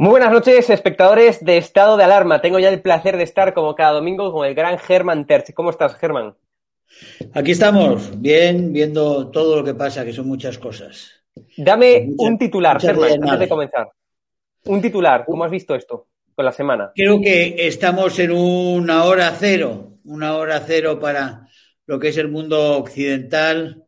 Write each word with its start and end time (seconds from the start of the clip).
Muy 0.00 0.12
buenas 0.12 0.32
noches, 0.32 0.70
espectadores 0.70 1.44
de 1.44 1.58
Estado 1.58 1.98
de 1.98 2.04
Alarma. 2.04 2.40
Tengo 2.40 2.58
ya 2.58 2.70
el 2.70 2.80
placer 2.80 3.18
de 3.18 3.22
estar 3.22 3.52
como 3.52 3.74
cada 3.74 3.92
domingo 3.92 4.32
con 4.32 4.46
el 4.46 4.54
gran 4.54 4.78
Germán 4.78 5.26
Terch. 5.26 5.52
¿Cómo 5.52 5.68
estás, 5.68 5.94
Germán? 5.96 6.34
Aquí 7.34 7.50
estamos, 7.50 8.18
bien, 8.18 8.72
viendo 8.72 9.30
todo 9.30 9.56
lo 9.56 9.62
que 9.62 9.74
pasa, 9.74 10.02
que 10.02 10.14
son 10.14 10.26
muchas 10.26 10.56
cosas. 10.56 11.22
Dame 11.54 12.08
un 12.16 12.38
titular, 12.38 12.80
Germán, 12.80 13.12
antes 13.22 13.40
de 13.40 13.48
comenzar. 13.50 13.90
Un 14.64 14.80
titular, 14.80 15.26
¿cómo 15.26 15.44
has 15.44 15.50
visto 15.50 15.74
esto 15.74 16.06
con 16.34 16.46
la 16.46 16.52
semana? 16.52 16.92
Creo 16.94 17.20
que 17.20 17.66
estamos 17.68 18.18
en 18.20 18.32
una 18.32 19.04
hora 19.04 19.36
cero, 19.38 19.98
una 20.06 20.34
hora 20.34 20.62
cero 20.66 20.98
para 20.98 21.46
lo 21.84 21.98
que 21.98 22.08
es 22.08 22.16
el 22.16 22.28
mundo 22.28 22.78
occidental 22.78 23.84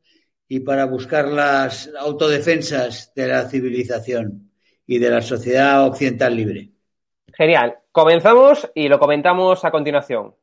y 0.46 0.60
para 0.60 0.84
buscar 0.84 1.29
las 1.29 1.88
autodefensas 1.98 3.14
de 3.14 3.29
la 3.29 3.48
civilización 3.48 4.52
y 4.93 4.98
de 4.98 5.09
la 5.09 5.22
sociedad 5.22 5.86
occidental 5.86 6.36
libre. 6.36 6.68
Genial. 7.32 7.79
Comenzamos 7.93 8.71
y 8.75 8.89
lo 8.89 8.98
comentamos 8.98 9.64
a 9.64 9.71
continuación. 9.71 10.34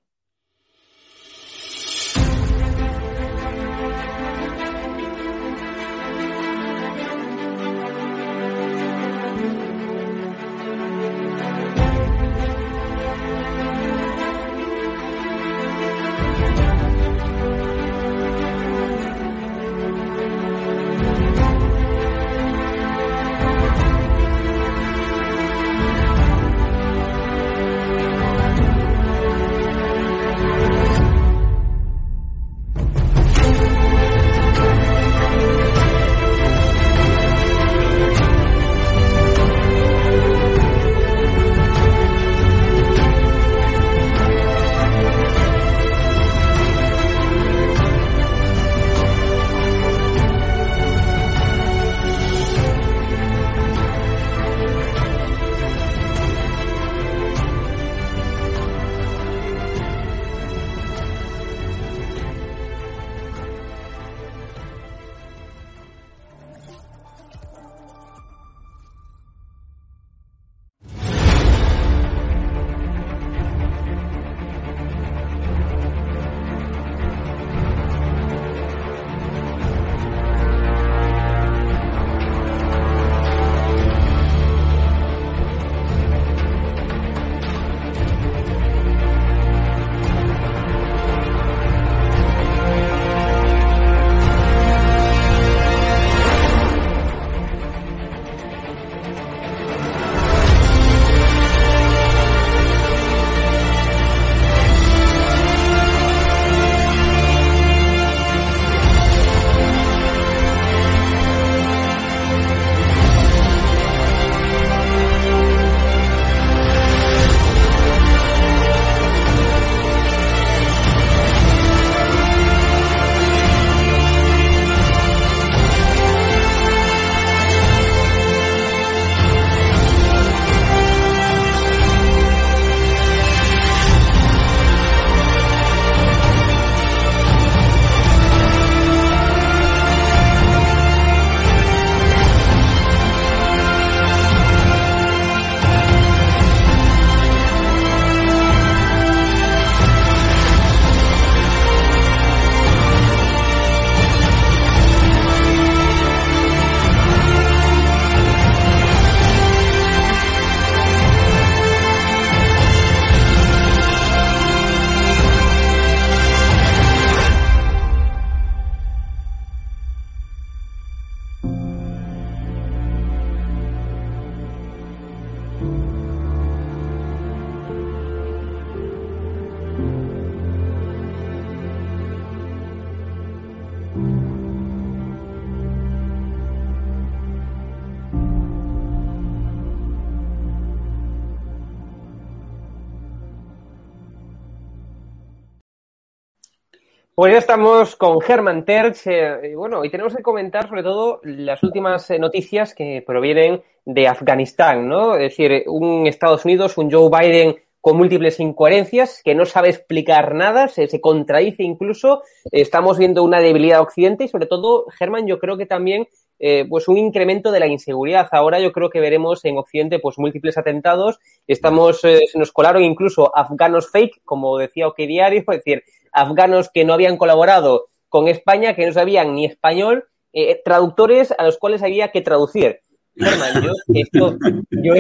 Pues 197.20 197.34
ya 197.34 197.40
estamos 197.40 197.98
con 197.98 198.22
Germán 198.22 198.64
Terch. 198.64 199.08
Eh, 199.08 199.50
y 199.52 199.54
bueno, 199.54 199.84
y 199.84 199.90
tenemos 199.90 200.16
que 200.16 200.24
comentar 200.24 200.70
sobre 200.70 200.84
todo 200.84 201.20
las 201.26 201.62
últimas 201.64 202.10
eh, 202.12 202.18
noticias 202.18 202.74
que 202.74 203.04
provienen 203.06 203.62
de 203.84 204.08
Afganistán, 204.08 204.88
¿no? 204.88 205.16
Es 205.16 205.32
decir, 205.32 205.66
un 205.68 206.08
Estados 206.08 206.46
Unidos, 206.46 206.78
un 206.78 206.90
Joe 206.90 207.10
Biden 207.10 207.58
con 207.82 207.98
múltiples 207.98 208.40
incoherencias, 208.40 209.22
que 209.22 209.36
no 209.36 209.46
sabe 209.46 209.68
explicar 209.68 210.34
nada, 210.34 210.70
se, 210.70 210.88
contradice 211.02 211.64
incluso. 211.64 212.24
Estamos 212.54 212.98
viendo 212.98 213.22
una 213.22 213.42
debilidad 213.42 213.82
occidente 213.82 214.24
y 214.24 214.30
sobre 214.30 214.46
todo, 214.46 214.86
Germán, 214.98 215.28
yo 215.28 215.40
creo 215.40 215.58
que 215.58 215.66
también 215.66 216.08
eh, 216.40 216.66
pues 216.70 216.88
un 216.88 216.98
incremento 216.98 217.52
de 217.52 217.60
la 217.60 217.68
inseguridad. 217.68 218.28
Ahora 218.32 218.60
yo 218.60 218.72
creo 218.72 218.90
que 218.90 219.00
veremos 219.00 219.44
en 219.44 219.58
Occidente 219.58 220.00
pues 220.00 220.18
múltiples 220.18 220.58
atentados. 220.58 221.20
Estamos, 221.48 222.04
eh, 222.06 222.22
se 222.32 222.40
nos 222.40 222.52
colaron 222.52 222.84
incluso 222.84 223.36
afganos 223.36 223.92
fake, 223.92 224.22
como 224.24 224.58
decía 224.58 224.88
OK 224.88 224.98
Diario, 224.98 225.40
es 225.48 225.58
decir, 225.58 225.84
afganos 226.12 226.70
que 226.74 226.86
no 226.86 226.94
habían 226.94 227.18
colaborado 227.18 227.90
con 228.08 228.28
España, 228.28 228.76
que 228.76 228.86
no 228.88 228.94
sabían 228.94 229.36
ni 229.36 229.46
español, 229.46 230.06
eh, 230.34 230.62
traductores 230.64 231.34
a 231.38 231.44
los 231.44 231.58
cuales 231.58 231.84
había 231.84 232.12
que 232.12 232.22
traducir. 232.22 232.80
Yo, 233.16 233.74
esto, 233.94 234.38
yo... 234.72 234.94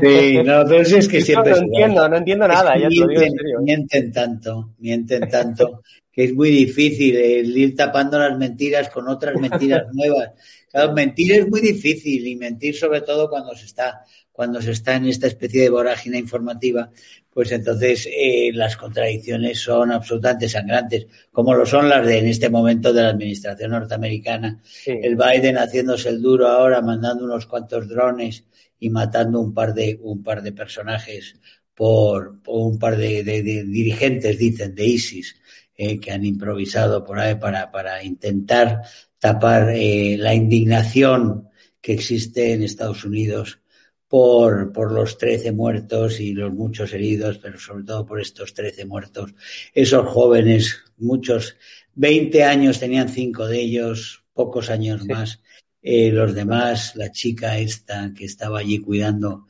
Sí, 0.00 0.38
no, 0.42 0.64
pero 0.68 0.80
es 0.80 1.08
que 1.08 1.20
siempre... 1.20 1.52
No, 1.52 1.58
entiendo, 1.58 2.08
no 2.08 2.16
entiendo 2.16 2.48
nada, 2.48 2.74
ya 2.78 2.88
mienten, 2.88 3.06
te 3.06 3.12
digo 3.12 3.22
en 3.22 3.32
serio. 3.32 3.60
mienten 3.60 4.12
tanto, 4.12 4.70
mienten 4.78 5.28
tanto, 5.28 5.82
que 6.16 6.24
es 6.24 6.34
muy 6.34 6.50
difícil 6.50 7.14
el 7.14 7.56
ir 7.56 7.76
tapando 7.76 8.18
las 8.18 8.38
mentiras 8.38 8.88
con 8.88 9.06
otras 9.06 9.34
mentiras 9.40 9.84
nuevas. 9.92 10.30
Claro, 10.70 10.94
mentir 10.94 11.32
es 11.32 11.46
muy 11.46 11.60
difícil 11.60 12.26
y 12.26 12.36
mentir 12.36 12.74
sobre 12.74 13.02
todo 13.02 13.28
cuando 13.28 13.54
se 13.54 13.66
está 13.66 14.02
cuando 14.32 14.60
se 14.60 14.72
está 14.72 14.96
en 14.96 15.06
esta 15.06 15.26
especie 15.26 15.62
de 15.62 15.70
vorágine 15.70 16.18
informativa, 16.18 16.90
pues 17.32 17.52
entonces 17.52 18.06
eh, 18.06 18.50
las 18.52 18.76
contradicciones 18.76 19.58
son 19.58 19.92
absolutamente 19.92 20.46
sangrantes, 20.46 21.06
como 21.32 21.54
lo 21.54 21.64
son 21.64 21.88
las 21.88 22.06
de 22.06 22.18
en 22.18 22.26
este 22.26 22.50
momento 22.50 22.92
de 22.92 23.02
la 23.02 23.08
administración 23.08 23.70
norteamericana. 23.70 24.60
El 24.84 25.16
Biden 25.16 25.56
haciéndose 25.56 26.10
el 26.10 26.20
duro 26.20 26.48
ahora, 26.48 26.82
mandando 26.82 27.24
unos 27.24 27.46
cuantos 27.46 27.88
drones 27.88 28.44
y 28.78 28.90
matando 28.90 29.40
un 29.40 29.54
par 29.54 29.72
de 29.72 29.98
un 30.02 30.22
par 30.22 30.42
de 30.42 30.52
personajes 30.52 31.36
por, 31.74 32.40
un 32.46 32.78
par 32.78 32.96
de, 32.96 33.22
dirigentes, 33.22 34.38
dicen, 34.38 34.74
de 34.74 34.86
ISIS, 34.86 35.36
eh, 35.76 36.00
que 36.00 36.12
han 36.12 36.24
improvisado 36.24 37.04
por 37.04 37.18
ahí 37.18 37.34
para, 37.34 37.70
para 37.70 38.02
intentar 38.02 38.82
tapar 39.18 39.70
eh, 39.70 40.16
la 40.18 40.34
indignación 40.34 41.48
que 41.80 41.92
existe 41.92 42.52
en 42.52 42.62
Estados 42.62 43.04
Unidos 43.04 43.60
por, 44.08 44.72
por 44.72 44.92
los 44.92 45.18
13 45.18 45.52
muertos 45.52 46.20
y 46.20 46.32
los 46.32 46.52
muchos 46.52 46.92
heridos, 46.92 47.38
pero 47.38 47.58
sobre 47.58 47.84
todo 47.84 48.06
por 48.06 48.20
estos 48.20 48.54
13 48.54 48.86
muertos. 48.86 49.34
Esos 49.74 50.08
jóvenes, 50.08 50.84
muchos, 50.96 51.56
20 51.94 52.44
años 52.44 52.78
tenían 52.78 53.08
cinco 53.08 53.46
de 53.46 53.60
ellos, 53.60 54.24
pocos 54.32 54.70
años 54.70 55.04
más. 55.06 55.40
Eh, 55.82 56.10
los 56.10 56.34
demás, 56.34 56.96
la 56.96 57.12
chica 57.12 57.58
esta 57.58 58.12
que 58.14 58.24
estaba 58.24 58.60
allí 58.60 58.80
cuidando 58.80 59.46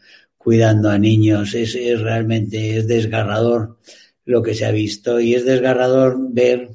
cuidando 0.47 0.91
a 0.91 0.97
niños. 0.97 1.55
Es, 1.55 1.75
realmente 2.01 2.77
es 2.77 2.87
desgarrador 2.87 3.79
lo 4.27 4.43
que 4.43 4.55
se 4.55 4.67
ha 4.67 4.71
visto 4.71 5.19
y 5.19 5.35
es 5.35 5.45
desgarrador 5.45 6.17
ver 6.19 6.69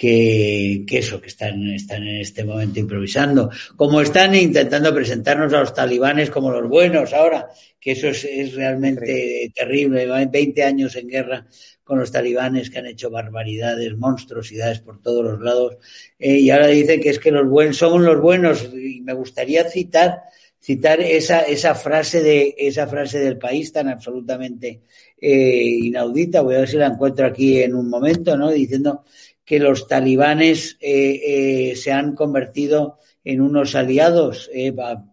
que, 0.00 0.86
eso, 0.88 1.20
que 1.20 1.28
están, 1.28 1.66
están 1.68 2.02
en 2.06 2.22
este 2.22 2.42
momento 2.42 2.80
improvisando. 2.80 3.50
Como 3.76 4.00
están 4.00 4.34
intentando 4.34 4.94
presentarnos 4.94 5.52
a 5.52 5.60
los 5.60 5.74
talibanes 5.74 6.30
como 6.30 6.50
los 6.50 6.66
buenos 6.68 7.12
ahora, 7.12 7.48
que 7.78 7.92
eso 7.92 8.08
es, 8.08 8.54
realmente 8.54 9.52
terrible. 9.54 10.06
Van 10.06 10.30
20 10.30 10.62
años 10.64 10.96
en 10.96 11.06
guerra 11.06 11.46
con 11.84 11.98
los 11.98 12.10
talibanes 12.10 12.70
que 12.70 12.78
han 12.78 12.86
hecho 12.86 13.10
barbaridades, 13.10 13.94
monstruosidades 13.94 14.80
por 14.80 15.02
todos 15.02 15.22
los 15.22 15.40
lados. 15.40 15.76
Eh, 16.18 16.38
y 16.38 16.50
ahora 16.50 16.68
dicen 16.68 17.00
que 17.02 17.10
es 17.10 17.18
que 17.18 17.30
los 17.30 17.46
buenos 17.46 17.76
son 17.76 18.02
los 18.02 18.20
buenos. 18.22 18.70
Y 18.72 19.02
me 19.02 19.12
gustaría 19.12 19.68
citar 19.68 20.22
citar 20.60 21.00
esa, 21.00 21.40
esa 21.40 21.74
frase 21.74 22.22
de 22.22 22.54
esa 22.58 22.86
frase 22.86 23.18
del 23.18 23.38
país 23.38 23.72
tan 23.72 23.88
absolutamente 23.88 24.82
eh, 25.20 25.64
inaudita. 25.64 26.42
Voy 26.42 26.54
a 26.54 26.60
ver 26.60 26.68
si 26.68 26.76
la 26.76 26.86
encuentro 26.86 27.26
aquí 27.26 27.62
en 27.62 27.74
un 27.74 27.88
momento, 27.88 28.36
¿no? 28.36 28.50
Diciendo 28.50 29.04
que 29.44 29.58
los 29.58 29.88
talibanes 29.88 30.76
eh, 30.80 31.70
eh, 31.70 31.76
se 31.76 31.92
han 31.92 32.14
convertido 32.14 32.98
en 33.24 33.40
unos 33.40 33.74
aliados 33.74 34.50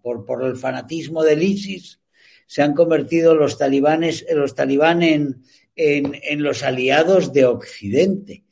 por, 0.02 0.26
por 0.26 0.44
el 0.46 0.56
fanatismo 0.56 1.24
del 1.24 1.44
ISIS. 1.44 2.00
Se 2.46 2.62
han 2.62 2.74
convertido 2.74 3.36
los 3.36 3.58
talibanes, 3.58 4.26
los 4.34 4.56
talibanes 4.56 5.14
en, 5.14 5.44
en, 5.76 6.20
en 6.24 6.44
los 6.44 6.64
aliados 6.64 7.34
de 7.34 7.46
Occidente. 7.46 8.44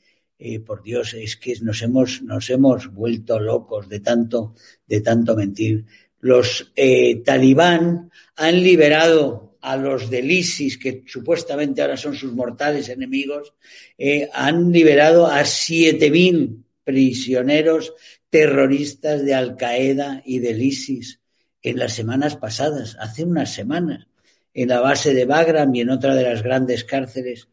por 0.66 0.84
Dios, 0.84 1.14
es 1.14 1.38
que 1.38 1.54
nos 1.62 1.82
hemos, 1.82 2.22
nos 2.22 2.50
hemos 2.50 2.94
vuelto 2.94 3.40
locos 3.40 3.88
de 3.88 4.02
tanto, 4.02 4.56
de 4.88 5.00
tanto 5.00 5.36
mentir 5.36 5.86
los 6.25 6.72
eh, 6.75 7.22
talibán 7.24 8.10
han 8.36 8.63
liberado 8.63 9.60
a 9.62 9.77
los 9.77 10.10
del 10.10 10.31
ISIS, 10.31 10.80
que 10.80 11.04
supuestamente 11.06 11.83
ahora 11.83 11.98
son 11.98 12.16
sus 12.16 12.33
mortales 12.33 12.89
enemigos, 12.89 13.54
eh, 13.95 14.27
han 14.33 14.72
liberado 14.72 15.27
a 15.27 15.42
7.000 15.42 16.63
prisioneros 16.83 17.94
terroristas 18.27 19.24
de 19.24 19.36
Al 19.36 19.56
Qaeda 19.56 20.24
y 20.25 20.39
del 20.39 20.63
ISIS 20.63 21.19
en 21.62 21.77
las 21.77 21.94
semanas 21.94 22.38
pasadas, 22.38 22.98
hace 23.00 23.24
unas 23.24 23.54
semanas, 23.54 24.07
en 24.51 24.69
la 24.69 24.80
base 24.80 25.13
de 25.13 25.25
Bagram 25.25 25.75
y 25.75 25.81
en 25.81 25.92
otra 25.92 26.16
de 26.16 26.24
las 26.24 26.42
grandes 26.42 26.86
cárceles 26.86 27.50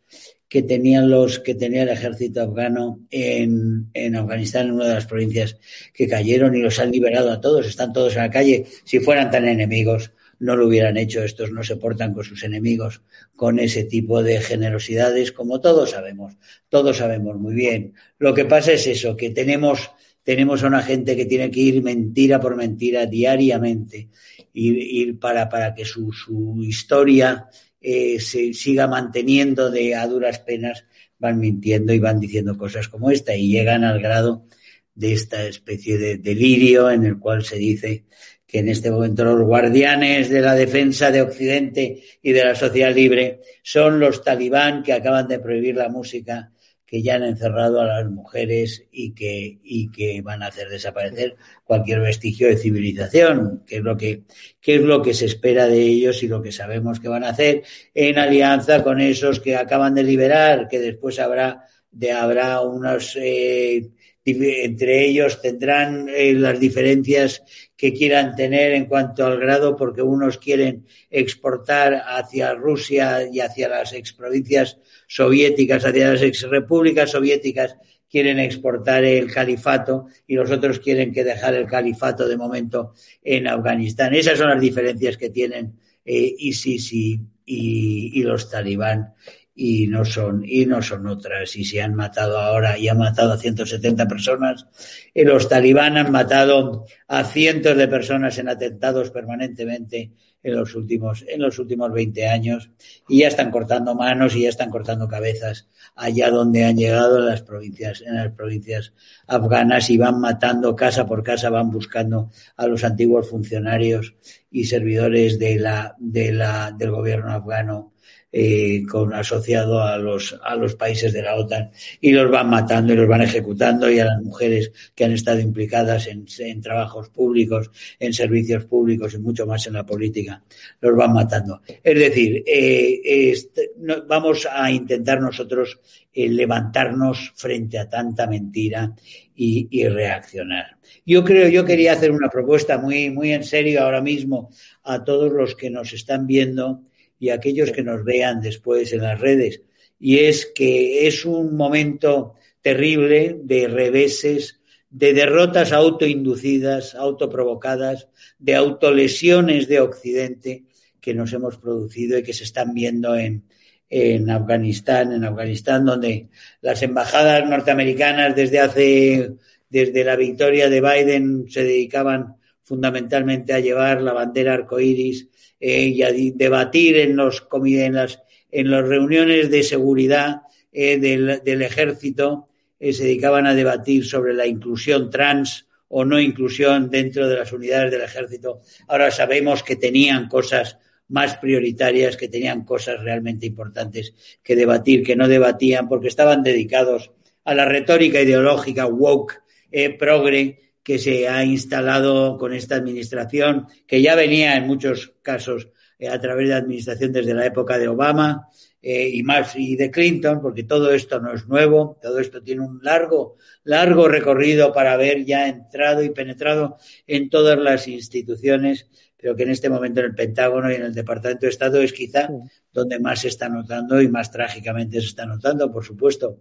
que 0.53 0.63
tenían 0.63 1.09
los 1.09 1.39
que 1.39 1.55
tenía 1.55 1.85
el 1.85 1.89
ejército 1.89 2.43
afgano 2.43 3.07
en, 3.11 3.89
en, 3.95 4.17
Afganistán, 4.17 4.67
en 4.67 4.75
una 4.75 4.85
de 4.85 4.95
las 4.97 5.07
provincias 5.07 5.57
que 5.95 6.07
cayeron 6.07 6.55
y 6.55 6.61
los 6.61 6.79
han 6.79 6.91
liberado 6.91 7.33
a 7.33 7.41
todos, 7.41 7.67
están 7.67 7.95
todos 7.95 8.17
en 8.17 8.21
la 8.21 8.31
calle. 8.31 8.67
Si 8.85 9.01
fueran 9.01 9.31
tan 9.31 9.49
enemigos, 9.49 10.13
no 10.41 10.55
lo 10.55 10.67
hubieran 10.67 10.99
hecho. 10.99 11.25
Estos 11.25 11.53
no 11.53 11.63
se 11.63 11.77
portan 11.77 12.13
con 12.13 12.25
sus 12.25 12.45
enemigos 12.45 13.01
con 13.35 13.61
ese 13.61 13.85
tipo 13.85 14.23
de 14.23 14.43
generosidades, 14.43 15.33
como 15.33 15.63
todos 15.63 15.93
sabemos. 15.93 16.35
Todos 16.69 16.99
sabemos 16.99 17.39
muy 17.39 17.55
bien. 17.55 17.95
Lo 18.19 18.35
que 18.35 18.45
pasa 18.45 18.73
es 18.73 18.87
eso, 18.87 19.17
que 19.17 19.31
tenemos, 19.31 19.91
tenemos 20.23 20.63
a 20.63 20.67
una 20.67 20.83
gente 20.83 21.17
que 21.17 21.25
tiene 21.25 21.51
que 21.51 21.61
ir 21.61 21.83
mentira 21.83 22.39
por 22.39 22.57
mentira 22.57 23.07
diariamente, 23.07 24.11
ir, 24.53 24.77
ir 24.77 25.19
para, 25.19 25.49
para 25.49 25.73
que 25.73 25.87
su, 25.87 26.13
su 26.13 26.63
historia 26.63 27.49
eh, 27.83 28.21
se 28.21 28.53
siga 28.55 28.87
manteniendo 28.87 29.71
de 29.71 29.95
a 29.95 30.07
duras 30.07 30.39
penas, 30.39 30.85
van 31.19 31.39
mintiendo 31.39 31.93
y 31.93 31.99
van 31.99 32.21
diciendo 32.21 32.57
cosas 32.57 32.89
como 32.89 33.11
esta 33.11 33.35
y 33.35 33.51
llegan 33.51 33.85
al 33.85 34.01
grado 34.01 34.47
de 34.95 35.13
esta 35.13 35.45
especie 35.45 35.99
de 35.99 36.19
delirio 36.19 36.91
en 36.91 37.05
el 37.05 37.19
cual 37.19 37.45
se 37.45 37.57
dice 37.57 38.05
que 38.47 38.59
en 38.59 38.69
este 38.69 38.91
momento 38.91 39.25
los 39.25 39.41
guardianes 39.41 40.29
de 40.29 40.43
la 40.43 40.55
defensa 40.55 41.11
de 41.11 41.23
Occidente 41.23 42.03
y 42.21 42.33
de 42.33 42.45
la 42.45 42.55
sociedad 42.55 42.95
libre 42.95 43.41
son 43.63 43.99
los 43.99 44.23
talibán 44.23 44.83
que 44.83 44.93
acaban 44.93 45.27
de 45.27 45.39
prohibir 45.39 45.77
la 45.77 45.89
música 45.89 46.53
que 46.93 47.03
ya 47.03 47.15
han 47.15 47.23
encerrado 47.23 47.81
a 47.81 47.87
las 47.87 48.11
mujeres 48.11 48.85
y 48.93 49.15
que, 49.15 49.61
y 49.65 49.91
que 49.91 50.21
van 50.21 50.43
a 50.43 50.49
hacer 50.49 50.69
desaparecer 50.69 51.37
cualquier 51.65 52.01
vestigio 52.01 52.49
de 52.49 52.59
civilización, 52.59 53.63
que 53.67 53.77
es 53.77 53.83
lo 53.83 53.97
que, 53.97 54.25
que 54.61 54.75
es 54.75 54.83
lo 54.83 55.01
que 55.01 55.15
se 55.15 55.25
espera 55.25 55.67
de 55.67 55.81
ellos 55.81 56.23
y 56.23 56.29
lo 56.29 56.43
que 56.43 56.53
sabemos 56.53 57.01
que 57.01 57.09
van 57.09 57.25
a 57.25 57.31
hacer 57.31 57.63
en 57.95 58.19
alianza 58.19 58.83
con 58.83 59.01
esos 59.01 59.41
que 59.41 59.57
acaban 59.57 59.95
de 59.95 60.03
liberar, 60.03 60.69
que 60.69 60.81
después 60.81 61.19
habrá, 61.19 61.65
de, 61.91 62.13
habrá 62.13 62.61
unos, 62.61 63.17
eh, 63.19 63.89
entre 64.27 65.07
ellos 65.07 65.41
tendrán 65.41 66.11
eh, 66.11 66.35
las 66.35 66.61
diferencias 66.61 67.43
que 67.75 67.95
quieran 67.95 68.37
tener 68.37 68.73
en 68.73 68.85
cuanto 68.85 69.25
al 69.25 69.41
grado, 69.41 69.77
porque 69.77 70.03
unos 70.03 70.37
quieren 70.37 70.87
exportar 71.09 72.03
hacia 72.07 72.53
Rusia 72.53 73.27
y 73.33 73.41
hacia 73.41 73.71
las 73.71 73.95
exprovincias 73.95 74.77
soviéticas, 75.15 75.85
hacia 75.85 76.13
las 76.13 76.23
exrepúblicas 76.23 77.11
soviéticas, 77.11 77.77
quieren 78.09 78.39
exportar 78.39 79.05
el 79.05 79.31
califato 79.31 80.07
y 80.27 80.37
los 80.37 80.51
otros 80.51 80.79
quieren 80.79 81.13
que 81.13 81.23
dejar 81.23 81.55
el 81.55 81.67
califato 81.67 82.27
de 82.27 82.39
momento 82.39 82.95
en 83.23 83.47
Afganistán. 83.47 84.15
Esas 84.15 84.39
son 84.39 84.49
las 84.49 84.61
diferencias 84.61 85.19
que 85.19 85.29
tienen 85.29 85.75
eh, 86.05 86.35
ISIS 86.39 86.93
y, 86.95 87.21
y, 87.45 88.23
los 88.23 88.51
talibán 88.51 89.13
y 89.55 89.87
no 89.87 90.05
son 90.05 90.43
y 90.47 90.67
no 90.67 90.83
son 90.83 91.07
otras. 91.07 91.57
Y 91.57 91.65
se 91.65 91.83
han 91.83 91.95
matado 91.95 92.39
ahora 92.39 92.79
y 92.79 92.89
han 92.89 92.99
matado 92.99 93.33
a 93.33 93.39
170 93.39 94.07
personas. 94.07 94.67
Y 95.15 95.25
los 95.25 95.49
talibán 95.49 95.97
han 95.97 96.11
matado 96.11 96.87
a 97.09 97.25
cientos 97.25 97.77
de 97.77 97.89
personas 97.89 98.39
en 98.39 98.49
atentados 98.49 99.11
permanentemente 99.11 100.13
en 100.45 100.57
los 100.57 100.75
últimos 100.75 101.25
en 101.29 101.41
los 101.41 101.59
últimos 101.59 101.93
20 101.93 102.29
años. 102.29 102.71
Y 103.09 103.21
ya 103.21 103.29
están 103.29 103.51
cortando 103.51 103.95
manos 103.95 104.35
y 104.35 104.43
ya 104.43 104.49
están 104.49 104.71
cortando 104.71 105.07
cabezas 105.09 105.69
allá 105.95 106.31
donde 106.31 106.65
han 106.65 106.77
llegado 106.77 107.19
en 107.19 107.27
las 107.27 107.43
provincias 107.43 108.03
en 108.03 108.17
las 108.17 108.33
provincias 108.33 108.95
afganas 109.27 109.91
y 109.91 109.99
van 109.99 110.21
matando 110.21 110.75
casa 110.75 111.07
por 111.07 111.23
casa 111.23 111.51
van 111.51 111.71
buscando 111.71 112.31
a 112.57 112.67
los 112.67 112.85
antiguos 112.85 113.29
funcionarios 113.29 114.15
y 114.51 114.65
servidores 114.65 115.39
de 115.39 115.59
la 115.59 115.95
de 115.99 116.33
la 116.33 116.73
del 116.77 116.91
gobierno 116.91 117.33
afgano 117.33 117.93
eh, 118.35 118.83
con, 118.89 119.13
asociado 119.13 119.83
a 119.83 119.99
los, 119.99 120.39
a 120.43 120.57
los 120.57 120.75
países 120.75 121.13
de 121.13 121.21
la 121.21 121.35
OTAN 121.35 121.71
y 122.01 122.13
los 122.13 122.31
van 122.31 122.49
matando 122.49 122.95
y 122.95 122.97
los 122.97 123.07
van 123.07 123.21
ejecutando 123.21 123.91
y 123.91 123.99
a 123.99 124.07
las 124.07 124.23
mujeres 124.23 124.73
que 124.95 125.05
han 125.05 125.13
estado 125.13 125.41
implicadas 125.41 126.07
en, 126.07 126.25
en 126.39 126.63
trabajos 126.63 127.11
públicos, 127.11 127.71
en 127.99 128.15
servicios 128.15 128.65
públicos 128.65 129.13
y 129.13 129.19
mucho 129.19 129.47
más 129.47 129.67
en 129.67 129.75
la 129.75 129.85
política, 129.85 130.43
los 130.81 130.97
van 130.97 131.13
matando. 131.13 131.61
Es 131.83 131.99
decir, 131.99 132.43
eh, 132.47 133.35
no, 133.77 134.07
vamos 134.07 134.49
a 134.51 134.71
intentar 134.71 135.21
nosotros 135.21 135.79
eh, 136.15 136.29
levantarnos 136.29 137.33
frente 137.35 137.79
a 137.79 137.89
tanta 137.89 138.27
mentira 138.27 138.95
y, 139.35 139.69
y, 139.71 139.89
reaccionar. 139.89 140.77
Yo 141.05 141.25
creo, 141.25 141.49
yo 141.49 141.65
quería 141.65 141.93
hacer 141.93 142.11
una 142.11 142.29
propuesta 142.29 142.79
muy, 142.79 143.11
muy 143.11 143.33
en 143.33 143.45
serio 143.45 143.83
ahora 143.83 144.01
mismo 144.01 144.51
a 144.85 145.05
todos 145.05 145.33
los 145.33 145.55
que 145.55 145.71
nos 145.71 145.93
están 145.93 146.27
viendo 146.27 146.83
y 147.23 147.31
aquellos 147.31 147.71
que 147.71 147.85
nos 147.85 148.03
vean 148.03 148.41
después 148.41 148.93
en 148.93 149.03
las 149.03 149.21
redes. 149.21 149.63
Y 150.01 150.19
es 150.19 150.45
que 150.47 151.07
es 151.07 151.25
un 151.25 151.57
momento 151.57 152.35
terrible 152.61 153.39
de 153.45 153.69
reveses, 153.69 154.59
de 154.91 155.13
derrotas 155.13 155.71
autoinducidas, 155.71 156.97
autoprovocadas, 156.97 158.09
de 158.41 158.57
autolesiones 158.57 159.69
de 159.69 159.79
Occidente 159.79 160.65
que 161.01 161.15
nos 161.15 161.33
hemos 161.33 161.59
producido 161.59 162.19
y 162.19 162.25
que 162.25 162.33
se 162.33 162.43
están 162.43 162.75
viendo 162.75 163.15
en, 163.15 163.45
en 163.89 164.29
Afganistán, 164.29 165.13
en 165.13 165.23
Afganistán, 165.23 165.85
donde 165.85 166.29
las 166.61 166.83
embajadas 166.83 167.49
norteamericanas 167.49 168.35
desde 168.35 168.59
hace, 168.59 169.35
desde 169.71 170.03
la 170.03 170.17
victoria 170.17 170.69
de 170.69 170.81
Biden 170.81 171.47
se 171.49 171.63
dedicaban 171.63 172.35
fundamentalmente 172.65 173.53
a 173.53 173.61
llevar 173.61 174.03
la 174.03 174.13
bandera 174.13 174.55
arcoíris 174.55 175.29
y 175.63 176.03
a 176.03 176.11
debatir 176.13 176.97
en 176.97 177.17
los 177.17 177.47
en 177.53 177.95
las 177.95 178.19
en 178.51 178.71
las 178.71 178.87
reuniones 178.87 179.51
de 179.51 179.63
seguridad 179.63 180.43
eh, 180.73 180.99
del, 180.99 181.41
del, 181.45 181.63
ejército 181.63 182.49
eh, 182.79 182.93
se 182.93 183.05
dedicaban 183.05 183.47
a 183.47 183.55
debatir 183.55 184.05
sobre 184.05 184.35
la 184.35 184.47
inclusión 184.47 185.09
trans 185.09 185.67
o 185.89 186.05
no 186.05 186.21
inclusión 186.21 186.91
dentro 186.91 187.29
de 187.29 187.37
las 187.37 187.53
unidades 187.53 187.91
del 187.91 188.03
ejército. 188.03 188.61
Ahora 188.89 189.11
sabemos 189.11 189.63
que 189.63 189.77
tenían 189.77 190.29
cosas 190.29 190.79
más 191.09 191.37
prioritarias, 191.37 192.17
que 192.17 192.29
tenían 192.29 192.65
cosas 192.65 193.01
realmente 193.03 193.47
importantes 193.47 194.15
que 194.43 194.57
debatir, 194.57 195.03
que 195.03 195.17
no 195.17 195.29
debatían 195.29 195.89
porque 195.89 196.09
estaban 196.09 196.43
dedicados 196.43 197.13
a 197.45 197.55
la 197.55 197.67
retórica 197.67 198.21
ideológica 198.21 198.87
woke, 198.87 199.43
eh, 199.71 199.91
progre, 199.91 200.72
que 200.83 200.99
se 200.99 201.29
ha 201.29 201.45
instalado 201.45 202.37
con 202.39 202.53
esta 202.53 202.77
administración, 202.77 203.67
que 203.87 204.03
ya 204.03 204.15
venía 204.15 204.57
en 204.57 204.67
muchos 204.67 205.15
casos 205.23 205.69
eh, 205.99 206.09
a 206.09 206.21
través 206.21 206.49
de 206.49 206.55
la 206.55 206.61
administración 206.61 207.13
desde 207.13 207.35
la 207.35 207.47
época 207.47 207.79
de 207.79 207.89
Obama 207.89 208.49
eh, 208.81 209.09
y 209.13 209.23
más 209.23 209.55
y 209.57 209.77
de 209.77 209.91
Clinton, 209.91 210.41
porque 210.41 210.65
todo 210.65 210.93
esto 210.93 211.21
no 211.21 211.33
es 211.33 211.47
nuevo, 211.47 211.99
todo 212.03 212.19
esto 212.19 212.43
tiene 212.43 212.63
un 212.63 212.81
largo, 212.83 213.37
largo 213.65 214.09
recorrido 214.09 214.73
para 214.73 214.95
haber 214.95 215.25
ya 215.25 215.49
entrado 215.49 216.03
y 216.03 216.11
penetrado 216.11 216.77
en 217.07 217.31
todas 217.31 217.59
las 217.59 217.87
instituciones 217.87 218.89
pero 219.23 219.37
que 219.37 219.45
en 219.45 219.51
este 219.51 219.71
momento 219.71 220.01
en 220.01 220.07
el 220.07 220.15
Pentágono 220.17 220.69
y 220.71 220.75
en 220.75 220.83
el 220.83 220.93
Departamento 220.93 221.47
de 221.47 221.51
Estado 221.51 221.81
es 221.81 221.93
quizá 221.93 222.29
donde 222.73 222.99
más 222.99 223.21
se 223.21 223.29
está 223.29 223.49
notando 223.49 224.03
y 224.03 224.09
más 224.09 224.33
trágicamente 224.33 225.01
se 225.01 225.07
está 225.07 225.25
notando, 225.25 225.71
por 225.71 225.85
supuesto, 225.85 226.41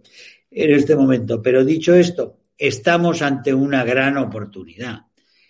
en 0.49 0.71
este 0.71 0.95
momento. 0.95 1.43
Pero 1.43 1.63
dicho 1.63 1.93
esto, 1.93 2.40
estamos 2.61 3.23
ante 3.23 3.55
una 3.55 3.83
gran 3.83 4.17
oportunidad. 4.17 5.07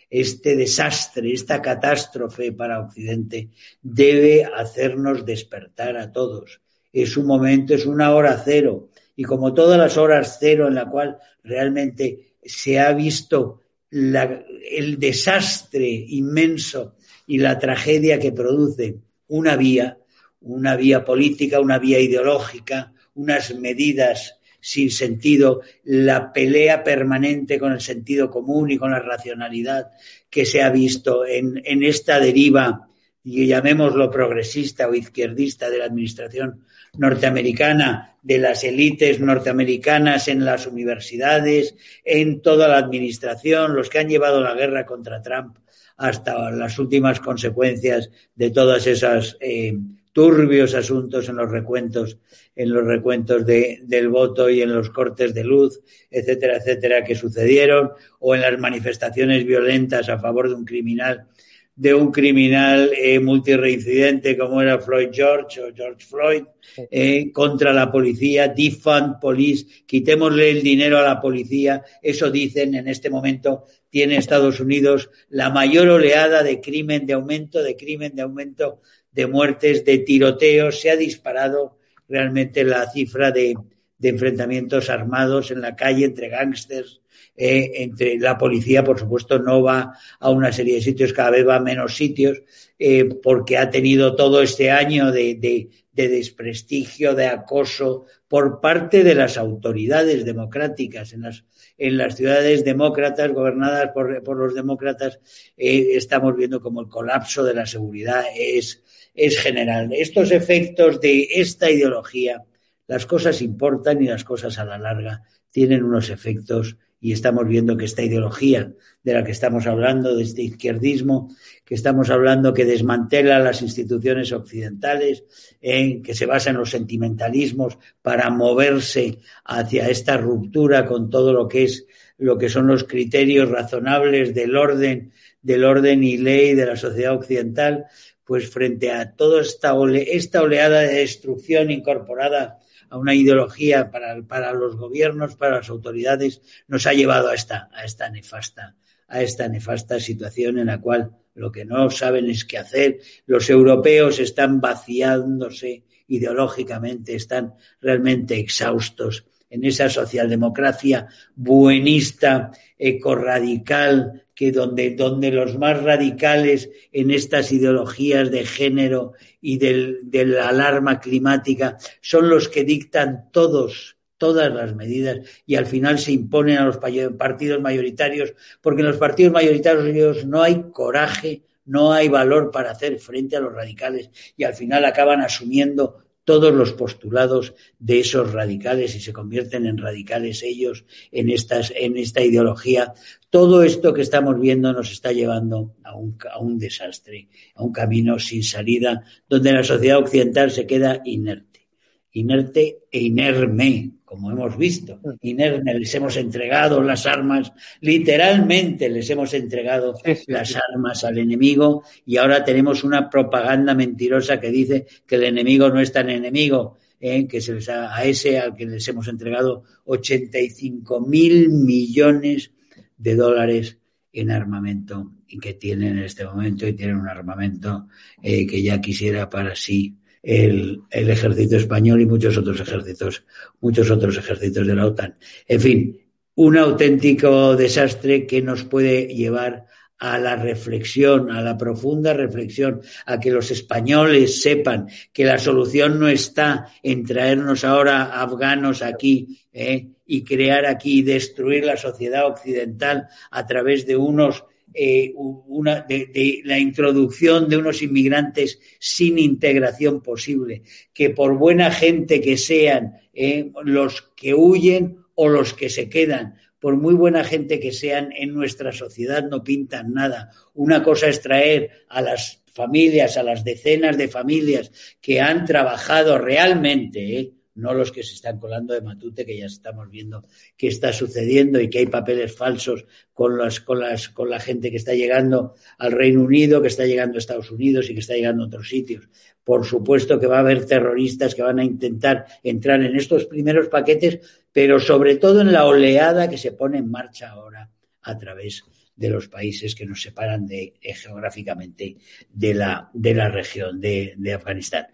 Este 0.10 0.56
desastre, 0.56 1.34
esta 1.34 1.62
catástrofe 1.62 2.53
para 2.53 2.80
Occidente 2.80 3.50
debe 3.82 4.46
hacernos 4.46 5.25
despertar 5.25 5.98
a 5.98 6.13
todos. 6.13 6.62
Es 6.94 7.18
un 7.18 7.25
momento, 7.25 7.74
es 7.74 7.86
una 7.86 8.13
hora 8.15 8.41
cero. 8.44 8.89
Y 9.18 9.24
como 9.24 9.53
todas 9.53 9.77
las 9.77 9.98
horas 9.98 10.38
cero 10.39 10.70
en 10.70 10.75
la 10.75 10.89
cual 10.89 11.18
realmente 11.44 12.36
se 12.44 12.80
ha 12.80 12.94
visto 12.94 13.62
el 13.91 14.98
desastre 14.98 15.89
inmenso 15.89 16.96
y 17.27 17.39
la 17.39 17.60
tragedia 17.60 18.20
que 18.20 18.32
produce 18.32 19.00
una 19.27 19.58
vía, 19.58 19.98
una 20.39 20.77
vía 20.77 21.03
política, 21.03 21.60
una 21.60 21.77
vía 21.77 22.00
ideológica, 22.00 22.94
unas 23.15 23.53
medidas 23.56 24.39
sin 24.62 24.91
sentido, 24.91 25.62
la 25.84 26.32
pelea 26.32 26.84
permanente 26.84 27.60
con 27.60 27.74
el 27.74 27.82
sentido 27.82 28.30
común 28.30 28.72
y 28.72 28.77
con 28.77 28.91
la 28.91 29.00
racionalidad 29.00 29.91
que 30.30 30.46
se 30.46 30.62
ha 30.62 30.70
visto 30.70 31.25
en, 31.25 31.62
en 31.65 31.84
esta 31.84 32.20
deriva, 32.20 32.88
y 33.24 33.48
llamémoslo 33.48 34.10
progresista 34.10 34.88
o 34.88 34.96
izquierdista 34.96 35.70
de 35.70 35.80
la 35.80 35.86
administración 35.86 36.65
norteamericana, 36.98 38.15
de 38.22 38.38
las 38.38 38.63
élites 38.63 39.20
norteamericanas 39.20 40.27
en 40.27 40.46
las 40.46 40.68
universidades, 40.68 41.75
en 42.03 42.41
toda 42.41 42.68
la 42.68 42.77
administración, 42.77 43.75
los 43.75 43.89
que 43.89 44.00
han 44.00 44.10
llevado 44.10 44.41
la 44.41 44.53
guerra 44.53 44.86
contra 44.86 45.22
Trump 45.22 45.58
hasta 45.98 46.50
las 46.51 46.80
últimas 46.80 47.20
consecuencias 47.20 48.10
de 48.36 48.50
todas 48.50 48.88
esas 48.88 49.38
eh, 49.39 49.77
turbios 50.13 50.74
asuntos 50.75 51.30
en 51.30 51.38
los 51.38 51.50
recuentos, 51.50 52.18
en 52.56 52.72
los 52.72 52.86
recuentos 52.86 53.46
de, 53.46 53.80
del 53.84 54.10
voto 54.10 54.50
y 54.50 54.62
en 54.62 54.74
los 54.74 54.89
cortes 54.89 55.34
de 55.34 55.44
luz, 55.44 55.82
etcétera, 56.10 56.58
etcétera, 56.58 57.03
que 57.03 57.15
sucedieron, 57.15 57.91
o 58.20 58.36
en 58.36 58.41
las 58.41 58.60
manifestaciones 58.60 59.46
violentas 59.46 60.10
a 60.10 60.20
favor 60.20 60.50
de 60.50 60.56
un 60.56 60.65
criminal, 60.65 61.27
de 61.75 61.94
un 61.94 62.12
criminal 62.12 62.91
eh, 62.96 63.20
multireincidente 63.20 64.38
como 64.38 64.62
era 64.62 64.80
Floyd 64.80 65.10
George 65.12 65.62
o 65.62 65.74
George 65.74 66.06
Floyd, 66.06 66.44
eh, 66.91 67.32
contra 67.32 67.74
la 67.74 67.91
policía, 67.91 68.50
defund 68.50 69.20
police, 69.20 69.65
quitémosle 69.86 70.51
el 70.51 70.62
dinero 70.62 70.98
a 70.98 71.03
la 71.03 71.22
policía, 71.22 71.84
eso 72.01 72.30
dicen 72.30 72.75
en 72.75 72.88
este 72.88 73.10
momento 73.10 73.65
tiene 73.89 74.18
Estados 74.18 74.60
Unidos 74.60 75.10
la 75.30 75.50
mayor 75.50 75.89
oleada 75.89 76.44
de 76.44 76.62
crimen, 76.62 77.06
de 77.06 77.13
aumento, 77.13 77.63
de 77.63 77.75
crimen, 77.75 78.15
de 78.15 78.22
aumento 78.22 78.82
de 79.12 79.27
muertes, 79.27 79.86
de 79.86 80.00
tiroteos. 80.00 80.80
Se 80.80 80.91
ha 80.91 80.96
disparado 80.96 81.77
realmente 82.08 82.63
la 82.63 82.89
cifra 82.89 83.32
de, 83.32 83.56
enfrentamientos 84.01 84.89
armados 84.89 85.51
en 85.51 85.62
la 85.62 85.75
calle 85.75 86.06
entre 86.06 86.30
gángsters, 86.30 87.01
eh, 87.36 87.72
entre 87.75 88.18
la 88.18 88.38
policía, 88.38 88.84
por 88.84 89.00
supuesto, 89.00 89.39
no 89.39 89.62
va 89.62 89.94
a 90.20 90.30
una 90.30 90.51
serie 90.51 90.75
de 90.75 90.82
sitios, 90.82 91.13
cada 91.13 91.30
vez 91.30 91.48
va 91.48 91.58
a 91.58 91.60
menos 91.60 91.96
sitios, 91.96 92.41
eh, 92.80 93.06
porque 93.22 93.58
ha 93.58 93.70
tenido 93.70 94.15
todo 94.15 94.41
este 94.41 94.72
año 94.72 95.12
de 95.12 95.70
desprestigio, 95.94 97.13
de 97.13 97.27
acoso 97.27 98.06
por 98.27 98.60
parte 98.60 99.03
de 99.03 99.13
las 99.13 99.38
autoridades 99.38 100.25
democráticas 100.25 101.13
en 101.13 101.22
las 101.22 101.44
en 101.82 101.98
las 101.98 102.15
ciudades 102.15 102.63
demócratas, 102.63 103.32
gobernadas 103.32 103.89
por, 103.91 104.22
por 104.22 104.38
los 104.38 104.53
demócratas, 104.53 105.20
eh, 105.58 105.96
estamos 105.96 106.36
viendo 106.36 106.62
como 106.62 106.80
el 106.80 106.88
colapso 106.88 107.44
de 107.44 107.56
la 107.56 107.65
seguridad 107.65 108.24
es, 108.38 108.84
es 109.13 109.39
general. 109.39 109.91
Estos 109.94 110.32
efectos 110.32 111.00
de 111.01 111.27
esta 111.36 111.70
ideología, 111.70 112.44
las 112.88 113.06
cosas 113.06 113.41
importan 113.41 114.01
y 114.01 114.08
las 114.08 114.24
cosas 114.24 114.58
a 114.60 114.65
la 114.65 114.77
larga 114.77 115.24
tienen 115.50 115.84
unos 115.84 116.10
efectos 116.10 116.77
y 117.03 117.13
estamos 117.13 117.48
viendo 117.48 117.75
que 117.75 117.86
esta 117.86 118.03
ideología 118.03 118.74
de 119.03 119.13
la 119.13 119.24
que 119.24 119.32
estamos 119.32 119.65
hablando, 119.65 120.15
de 120.15 120.24
este 120.24 120.44
izquierdismo, 120.44 121.36
que 121.65 121.74
estamos 121.74 122.12
hablando 122.12 122.53
que 122.53 122.63
desmantela 122.63 123.39
las 123.39 123.63
instituciones 123.63 124.32
occidentales, 124.32 125.24
en 125.60 126.03
que 126.03 126.13
se 126.13 126.27
basa 126.27 126.51
en 126.51 126.58
los 126.58 126.70
sentimentalismos 126.70 127.80
para 128.03 128.30
moverse 128.30 129.18
hacia 129.44 129.89
esta 129.89 130.18
ruptura 130.18 130.86
con 130.86 131.10
todo 131.10 131.34
lo 131.34 131.48
que 131.48 131.63
es 131.63 131.88
lo 132.20 132.38
que 132.38 132.50
son 132.50 132.68
los 132.68 132.84
criterios 132.84 133.50
razonables 133.50 134.36
del 134.36 134.56
orden, 134.56 135.12
del 135.41 135.63
orden 135.63 136.03
y 136.03 136.18
ley 136.18 136.53
de 136.53 136.68
la 136.68 136.75
sociedad 136.75 137.15
occidental, 137.15 137.86
pues 138.25 138.49
frente 138.49 138.91
a 138.91 139.13
toda 139.15 139.41
esta, 139.41 139.73
ole, 139.73 140.15
esta 140.15 140.41
oleada 140.41 140.81
de 140.81 140.95
destrucción 140.95 141.71
incorporada 141.71 142.59
a 142.89 142.97
una 142.97 143.15
ideología 143.15 143.89
para, 143.89 144.53
los 144.53 144.75
gobiernos, 144.75 145.35
para 145.35 145.57
las 145.57 145.69
autoridades, 145.69 146.41
nos 146.67 146.85
ha 146.87 146.93
llevado 146.93 147.29
a 147.29 147.35
esta, 147.35 147.69
a 147.73 147.85
esta 147.85 148.09
nefasta, 148.09 148.75
a 149.07 149.21
esta 149.21 149.47
nefasta 149.47 149.99
situación 149.99 150.59
en 150.59 150.67
la 150.67 150.81
cual 150.81 151.11
lo 151.33 151.51
que 151.51 151.65
no 151.65 151.89
saben 151.89 152.29
es 152.29 152.43
qué 152.43 152.57
hacer. 152.57 152.99
Los 153.25 153.49
europeos 153.49 154.19
están 154.19 154.59
vaciándose 154.59 155.85
ideológicamente, 156.07 157.15
están 157.15 157.55
realmente 157.79 158.37
exhaustos 158.37 159.25
en 159.51 159.63
esa 159.65 159.89
socialdemocracia 159.89 161.08
buenista, 161.36 162.51
ecorradical, 162.79 164.25
que 164.34 164.51
donde, 164.51 164.96
donde 164.96 165.29
los 165.29 165.60
más 165.60 165.84
radicales 165.84 166.72
en 166.91 167.12
estas 167.12 167.51
ideologías 167.51 168.31
de 168.31 168.43
género 168.46 169.13
y 169.39 169.60
del, 169.60 170.00
de 170.03 170.25
la 170.25 170.50
alarma 170.50 171.00
climática 171.00 171.77
son 172.01 172.29
los 172.29 172.50
que 172.50 172.63
dictan 172.63 173.29
todos 173.31 173.98
todas 174.17 174.53
las 174.53 174.75
medidas 174.75 175.17
y 175.48 175.55
al 175.55 175.65
final 175.65 175.98
se 175.98 176.12
imponen 176.12 176.60
a 176.60 176.65
los 176.65 176.77
partidos 176.77 177.60
mayoritarios, 177.60 178.36
porque 178.62 178.81
en 178.81 178.89
los 178.89 178.98
partidos 178.98 179.34
mayoritarios 179.34 180.27
no 180.27 180.43
hay 180.43 180.65
coraje, 180.72 181.41
no 181.65 181.91
hay 181.91 182.08
valor 182.08 182.51
para 182.51 182.70
hacer 182.70 183.00
frente 183.00 183.36
a 183.36 183.39
los 183.39 183.51
radicales 183.51 184.12
y 184.38 184.43
al 184.43 184.53
final 184.53 184.86
acaban 184.86 185.22
asumiendo 185.22 186.00
todos 186.23 186.53
los 186.53 186.73
postulados 186.73 187.53
de 187.79 187.99
esos 187.99 188.31
radicales 188.31 188.95
y 188.95 188.99
se 188.99 189.13
convierten 189.13 189.65
en 189.65 189.77
radicales 189.77 190.43
ellos 190.43 190.85
en, 191.11 191.29
estas, 191.29 191.73
en 191.75 191.97
esta 191.97 192.21
ideología. 192.21 192.93
Todo 193.29 193.63
esto 193.63 193.93
que 193.93 194.01
estamos 194.01 194.39
viendo 194.39 194.71
nos 194.73 194.91
está 194.91 195.11
llevando 195.11 195.75
a 195.83 195.95
un, 195.95 196.17
a 196.31 196.39
un 196.39 196.59
desastre, 196.59 197.29
a 197.55 197.63
un 197.63 197.71
camino 197.71 198.19
sin 198.19 198.43
salida, 198.43 199.03
donde 199.27 199.53
la 199.53 199.63
sociedad 199.63 199.99
occidental 199.99 200.51
se 200.51 200.67
queda 200.67 201.01
inerte, 201.05 201.67
inerte 202.11 202.83
e 202.91 202.99
inerme, 202.99 203.91
como 204.12 204.30
hemos 204.30 204.58
visto. 204.58 205.00
Inerme, 205.22 205.74
les 205.74 205.96
hemos 205.96 206.18
entregado 206.18 206.84
las 206.84 207.06
armas, 207.06 207.53
literalmente 207.80 208.89
les 208.89 209.10
hemos 209.10 209.34
entregado 209.34 209.96
sí, 210.03 210.15
sí, 210.15 210.24
las 210.27 210.50
sí. 210.50 210.56
armas 210.70 211.06
al 211.06 211.18
enemigo 211.18 211.84
y 212.06 212.18
ahora 212.18 212.44
tenemos 212.44 212.84
una 212.84 213.10
propaganda 213.10 213.74
mentirosa 213.74 214.38
que 214.38 214.51
dice 214.51 214.86
que 215.08 215.15
el 215.15 215.24
enemigo 215.24 215.70
no 215.70 215.80
es 215.80 215.94
tan 215.94 216.10
enemigo, 216.10 216.77
eh, 217.00 217.25
que 217.25 217.39
se 217.39 217.53
les 217.53 217.70
ha, 217.70 217.96
a 217.96 218.03
ese 218.03 218.38
al 218.38 218.53
que 218.53 218.65
les 218.65 218.86
hemos 218.89 219.08
entregado 219.08 219.63
85 219.86 221.00
mil 221.00 221.48
millones 221.48 222.51
de 222.98 223.15
dólares 223.15 223.77
en 224.12 224.30
armamento 224.30 225.10
y 225.25 225.39
que 225.39 225.53
tienen 225.53 226.00
en 226.00 226.03
este 226.03 226.25
momento 226.25 226.68
y 226.68 226.74
tienen 226.74 226.98
un 226.98 227.08
armamento 227.08 227.88
eh, 228.22 228.46
que 228.46 228.62
ya 228.62 228.82
quisiera 228.82 229.30
para 229.30 229.56
sí 229.56 230.00
el, 230.23 230.81
el, 230.89 231.09
ejército 231.09 231.57
español 231.57 232.01
y 232.01 232.05
muchos 232.05 232.37
otros 232.37 232.59
ejércitos, 232.59 233.23
muchos 233.59 233.89
otros 233.89 234.17
ejércitos 234.17 234.67
de 234.67 234.75
la 234.75 234.85
OTAN. 234.85 235.17
En 235.47 235.59
fin, 235.59 236.01
un 236.35 236.57
auténtico 236.57 237.55
desastre 237.55 238.25
que 238.25 238.41
nos 238.41 238.63
puede 238.63 239.07
llevar 239.07 239.65
a 240.01 240.17
la 240.17 240.35
reflexión, 240.35 241.29
a 241.29 241.41
la 241.43 241.55
profunda 241.55 242.13
reflexión, 242.13 242.81
a 243.05 243.19
que 243.19 243.29
los 243.29 243.51
españoles 243.51 244.41
sepan 244.41 244.87
que 245.13 245.25
la 245.25 245.37
solución 245.37 245.99
no 245.99 246.07
está 246.07 246.67
en 246.81 247.05
traernos 247.05 247.63
ahora 247.63 248.19
afganos 248.19 248.81
aquí 248.81 249.39
¿eh? 249.53 249.89
y 250.07 250.23
crear 250.23 250.65
aquí, 250.65 251.03
destruir 251.03 251.65
la 251.65 251.77
sociedad 251.77 252.25
occidental 252.25 253.07
a 253.29 253.45
través 253.45 253.85
de 253.85 253.95
unos 253.95 254.43
eh, 254.73 255.13
una, 255.15 255.81
de, 255.81 256.41
la 256.43 256.57
introducción 256.57 257.49
de 257.49 257.57
unos 257.57 257.81
inmigrantes 257.81 258.59
sin 258.79 259.19
integración 259.19 260.01
posible, 260.01 260.63
que 260.93 261.09
por 261.09 261.37
buena 261.37 261.71
gente 261.71 262.21
que 262.21 262.37
sean 262.37 262.93
eh, 263.13 263.51
los 263.63 264.01
que 264.15 264.33
huyen 264.33 264.97
o 265.15 265.29
los 265.29 265.53
que 265.53 265.69
se 265.69 265.89
quedan, 265.89 266.35
por 266.59 266.77
muy 266.77 266.93
buena 266.93 267.23
gente 267.23 267.59
que 267.59 267.71
sean 267.71 268.11
en 268.15 268.33
nuestra 268.33 268.71
sociedad, 268.71 269.27
no 269.27 269.43
pintan 269.43 269.93
nada. 269.93 270.29
Una 270.53 270.83
cosa 270.83 271.07
es 271.07 271.21
traer 271.21 271.71
a 271.89 272.01
las 272.01 272.43
familias, 272.53 273.17
a 273.17 273.23
las 273.23 273.43
decenas 273.43 273.97
de 273.97 274.07
familias 274.07 274.71
que 275.01 275.19
han 275.19 275.45
trabajado 275.45 276.17
realmente, 276.17 277.19
¿eh? 277.19 277.33
No 277.55 277.74
los 277.74 277.91
que 277.91 278.03
se 278.03 278.13
están 278.13 278.39
colando 278.39 278.74
de 278.74 278.81
Matute, 278.81 279.25
que 279.25 279.38
ya 279.38 279.46
estamos 279.46 279.89
viendo 279.89 280.25
qué 280.58 280.67
está 280.67 280.93
sucediendo 280.93 281.60
y 281.60 281.70
que 281.70 281.79
hay 281.79 281.88
papeles 281.88 282.36
falsos 282.36 282.86
con, 283.13 283.38
las, 283.38 283.60
con, 283.60 283.79
las, 283.79 284.10
con 284.10 284.29
la 284.29 284.39
gente 284.39 284.72
que 284.72 284.77
está 284.77 284.93
llegando 284.93 285.55
al 285.77 285.91
Reino 285.91 286.22
Unido, 286.22 286.62
que 286.62 286.70
está 286.70 286.86
llegando 286.86 287.15
a 287.15 287.20
Estados 287.20 287.51
Unidos 287.51 287.89
y 287.89 287.93
que 287.93 288.00
está 288.00 288.13
llegando 288.13 288.43
a 288.43 288.48
otros 288.48 288.70
sitios. 288.70 289.10
Por 289.43 289.65
supuesto 289.65 290.20
que 290.20 290.27
va 290.27 290.38
a 290.38 290.41
haber 290.41 290.65
terroristas 290.65 291.36
que 291.36 291.41
van 291.41 291.60
a 291.60 291.63
intentar 291.63 292.25
entrar 292.43 292.81
en 292.84 292.96
estos 292.96 293.25
primeros 293.25 293.67
paquetes, 293.67 294.20
pero 294.51 294.79
sobre 294.79 295.15
todo 295.15 295.41
en 295.41 295.51
la 295.51 295.65
oleada 295.65 296.29
que 296.29 296.38
se 296.38 296.51
pone 296.51 296.77
en 296.77 296.89
marcha 296.89 297.31
ahora 297.31 297.70
a 298.03 298.17
través 298.17 298.63
de 298.96 299.10
los 299.10 299.27
países 299.27 299.74
que 299.74 299.86
nos 299.86 300.01
separan 300.01 300.48
eh, 300.51 300.74
geográficamente 300.93 301.98
de 302.29 302.53
la, 302.53 302.89
de 302.93 303.15
la 303.15 303.29
región 303.29 303.81
de, 303.81 304.13
de 304.15 304.34
Afganistán. 304.34 304.88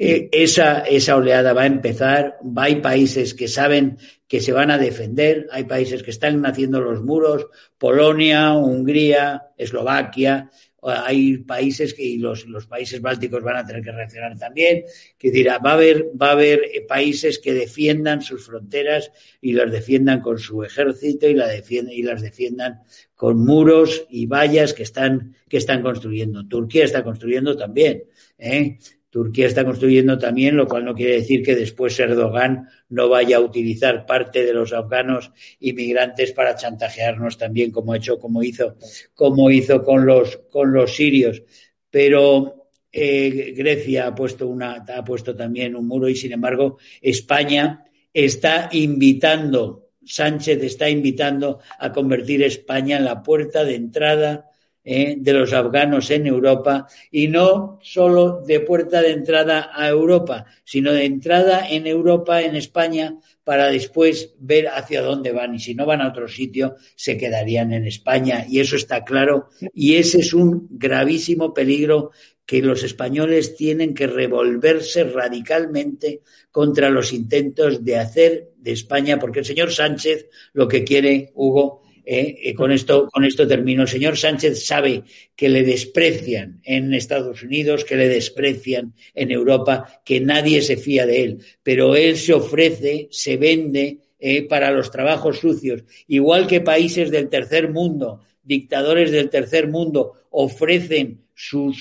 Eh, 0.00 0.28
esa, 0.30 0.80
esa 0.80 1.16
oleada 1.16 1.52
va 1.52 1.62
a 1.62 1.66
empezar, 1.66 2.38
hay 2.56 2.76
países 2.76 3.34
que 3.34 3.48
saben 3.48 3.98
que 4.28 4.40
se 4.40 4.52
van 4.52 4.70
a 4.70 4.78
defender, 4.78 5.48
hay 5.50 5.64
países 5.64 6.04
que 6.04 6.12
están 6.12 6.46
haciendo 6.46 6.80
los 6.80 7.02
muros, 7.02 7.46
Polonia, 7.78 8.52
Hungría, 8.52 9.48
Eslovaquia, 9.56 10.50
hay 10.82 11.38
países 11.38 11.94
que 11.94 12.04
y 12.04 12.18
los, 12.18 12.46
los, 12.46 12.66
países 12.66 13.00
bálticos 13.00 13.42
van 13.42 13.56
a 13.56 13.66
tener 13.66 13.82
que 13.82 13.90
reaccionar 13.90 14.38
también, 14.38 14.84
que 15.18 15.32
dirá, 15.32 15.58
va 15.58 15.70
a 15.70 15.74
haber, 15.74 16.06
va 16.20 16.28
a 16.28 16.32
haber 16.32 16.60
países 16.86 17.40
que 17.40 17.52
defiendan 17.52 18.22
sus 18.22 18.46
fronteras 18.46 19.10
y 19.40 19.52
las 19.52 19.72
defiendan 19.72 20.20
con 20.20 20.38
su 20.38 20.62
ejército 20.62 21.28
y, 21.28 21.34
la 21.34 21.48
defiendan, 21.48 21.92
y 21.92 22.02
las 22.02 22.22
defiendan 22.22 22.82
con 23.16 23.44
muros 23.44 24.06
y 24.08 24.26
vallas 24.26 24.72
que 24.72 24.84
están, 24.84 25.34
que 25.48 25.56
están 25.56 25.82
construyendo. 25.82 26.46
Turquía 26.46 26.84
está 26.84 27.02
construyendo 27.02 27.56
también. 27.56 28.04
¿eh? 28.38 28.78
Turquía 29.10 29.46
está 29.46 29.64
construyendo 29.64 30.18
también, 30.18 30.56
lo 30.56 30.66
cual 30.66 30.84
no 30.84 30.94
quiere 30.94 31.14
decir 31.14 31.42
que 31.42 31.56
después 31.56 31.98
Erdogan 31.98 32.68
no 32.90 33.08
vaya 33.08 33.38
a 33.38 33.40
utilizar 33.40 34.04
parte 34.04 34.44
de 34.44 34.52
los 34.52 34.72
afganos 34.74 35.32
inmigrantes 35.60 36.32
para 36.32 36.56
chantajearnos 36.56 37.38
también, 37.38 37.70
como 37.70 37.94
hecho, 37.94 38.18
como 38.18 38.42
hizo, 38.42 38.76
como 39.14 39.50
hizo 39.50 39.82
con 39.82 40.04
los, 40.04 40.36
con 40.50 40.72
los 40.72 40.94
sirios. 40.94 41.42
Pero 41.90 42.70
eh, 42.92 43.54
Grecia 43.56 44.08
ha 44.08 44.14
puesto 44.14 44.46
una, 44.46 44.84
ha 44.94 45.04
puesto 45.04 45.34
también 45.34 45.74
un 45.74 45.86
muro 45.86 46.08
y 46.08 46.16
sin 46.16 46.32
embargo 46.32 46.78
España 47.00 47.84
está 48.12 48.68
invitando, 48.72 49.90
Sánchez 50.04 50.62
está 50.62 50.90
invitando 50.90 51.60
a 51.78 51.92
convertir 51.92 52.42
España 52.42 52.98
en 52.98 53.04
la 53.04 53.22
puerta 53.22 53.64
de 53.64 53.74
entrada 53.74 54.47
eh, 54.90 55.16
de 55.18 55.34
los 55.34 55.52
afganos 55.52 56.10
en 56.10 56.26
Europa 56.26 56.86
y 57.10 57.28
no 57.28 57.78
solo 57.82 58.42
de 58.46 58.60
puerta 58.60 59.02
de 59.02 59.10
entrada 59.10 59.70
a 59.74 59.86
Europa, 59.86 60.46
sino 60.64 60.94
de 60.94 61.04
entrada 61.04 61.68
en 61.68 61.86
Europa, 61.86 62.40
en 62.40 62.56
España, 62.56 63.18
para 63.44 63.66
después 63.66 64.32
ver 64.38 64.68
hacia 64.68 65.02
dónde 65.02 65.32
van. 65.32 65.54
Y 65.54 65.58
si 65.58 65.74
no 65.74 65.84
van 65.84 66.00
a 66.00 66.08
otro 66.08 66.26
sitio, 66.26 66.76
se 66.96 67.18
quedarían 67.18 67.74
en 67.74 67.86
España. 67.86 68.46
Y 68.48 68.60
eso 68.60 68.76
está 68.76 69.04
claro. 69.04 69.50
Y 69.74 69.96
ese 69.96 70.20
es 70.20 70.32
un 70.32 70.68
gravísimo 70.70 71.52
peligro 71.52 72.12
que 72.46 72.62
los 72.62 72.82
españoles 72.82 73.56
tienen 73.56 73.92
que 73.92 74.06
revolverse 74.06 75.04
radicalmente 75.04 76.22
contra 76.50 76.88
los 76.88 77.12
intentos 77.12 77.84
de 77.84 77.98
hacer 77.98 78.52
de 78.56 78.72
España, 78.72 79.18
porque 79.18 79.40
el 79.40 79.44
señor 79.44 79.70
Sánchez 79.70 80.30
lo 80.54 80.66
que 80.66 80.82
quiere, 80.82 81.30
Hugo, 81.34 81.82
eh, 82.10 82.40
eh, 82.42 82.54
con, 82.54 82.72
esto, 82.72 83.06
con 83.12 83.26
esto 83.26 83.46
termino. 83.46 83.82
El 83.82 83.88
señor 83.88 84.16
Sánchez 84.16 84.64
sabe 84.64 85.02
que 85.36 85.50
le 85.50 85.62
desprecian 85.62 86.58
en 86.64 86.94
Estados 86.94 87.42
Unidos, 87.42 87.84
que 87.84 87.96
le 87.96 88.08
desprecian 88.08 88.94
en 89.14 89.30
Europa, 89.30 90.00
que 90.06 90.18
nadie 90.18 90.62
se 90.62 90.78
fía 90.78 91.04
de 91.04 91.22
él, 91.22 91.38
pero 91.62 91.96
él 91.96 92.16
se 92.16 92.32
ofrece, 92.32 93.08
se 93.10 93.36
vende 93.36 93.98
eh, 94.18 94.48
para 94.48 94.70
los 94.70 94.90
trabajos 94.90 95.40
sucios, 95.40 95.84
igual 96.06 96.46
que 96.46 96.62
países 96.62 97.10
del 97.10 97.28
tercer 97.28 97.68
mundo, 97.68 98.22
dictadores 98.42 99.10
del 99.10 99.28
tercer 99.28 99.68
mundo, 99.68 100.14
ofrecen 100.30 101.24
su, 101.34 101.74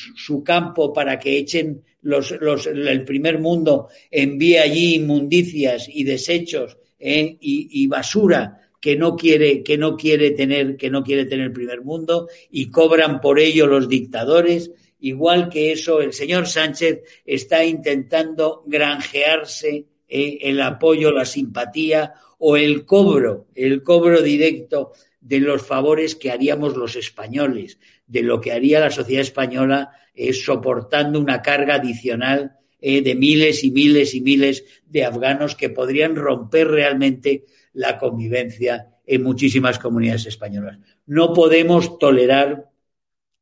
campo 0.43 0.91
para 0.91 1.19
que 1.19 1.37
echen 1.37 1.83
los, 2.01 2.31
los, 2.41 2.67
el 2.67 3.05
primer 3.05 3.39
mundo, 3.39 3.87
envíe 4.11 4.57
allí 4.57 4.95
inmundicias 4.95 5.87
y 5.87 6.03
desechos 6.03 6.77
y, 6.99 7.37
y 7.39 7.87
basura 7.87 8.66
que 8.79 8.95
no 8.95 9.15
quiere, 9.15 9.63
que 9.63 9.77
no 9.77 9.97
quiere 9.97 10.31
tener, 10.31 10.77
que 10.77 10.89
no 10.89 11.03
quiere 11.03 11.25
tener 11.25 11.47
el 11.47 11.53
primer 11.53 11.81
mundo 11.81 12.27
y 12.51 12.69
cobran 12.69 13.21
por 13.21 13.39
ello 13.39 13.67
los 13.67 13.89
dictadores. 13.89 14.71
Igual 14.99 15.49
que 15.49 15.71
eso, 15.71 16.01
el 16.01 16.13
señor 16.13 16.47
Sánchez 16.47 17.01
está 17.25 17.65
intentando 17.65 18.63
granjearse 18.65 19.85
eh, 20.07 20.39
el 20.41 20.61
apoyo, 20.61 21.11
la 21.11 21.25
simpatía 21.25 22.13
o 22.39 22.57
el 22.57 22.85
cobro, 22.85 23.47
el 23.55 23.83
cobro 23.83 24.21
directo 24.21 24.93
de 25.19 25.39
los 25.39 25.61
favores 25.61 26.15
que 26.15 26.31
haríamos 26.31 26.77
los 26.77 26.95
españoles, 26.95 27.79
de 28.05 28.23
lo 28.23 28.39
que 28.39 28.53
haría 28.53 28.79
la 28.79 28.91
sociedad 28.91 29.21
española 29.21 29.91
eh, 30.13 30.33
soportando 30.33 31.19
una 31.19 31.41
carga 31.41 31.75
adicional 31.75 32.57
eh, 32.79 33.01
de 33.01 33.15
miles 33.15 33.63
y 33.63 33.71
miles 33.71 34.13
y 34.13 34.21
miles 34.21 34.63
de 34.85 35.03
afganos 35.03 35.55
que 35.55 35.69
podrían 35.69 36.15
romper 36.15 36.67
realmente 36.67 37.45
la 37.77 37.99
convivencia 37.99 38.87
en 39.05 39.21
muchísimas 39.21 39.77
comunidades 39.77 40.25
españolas. 40.25 40.79
No 41.05 41.31
podemos 41.31 41.99
tolerar 41.99 42.71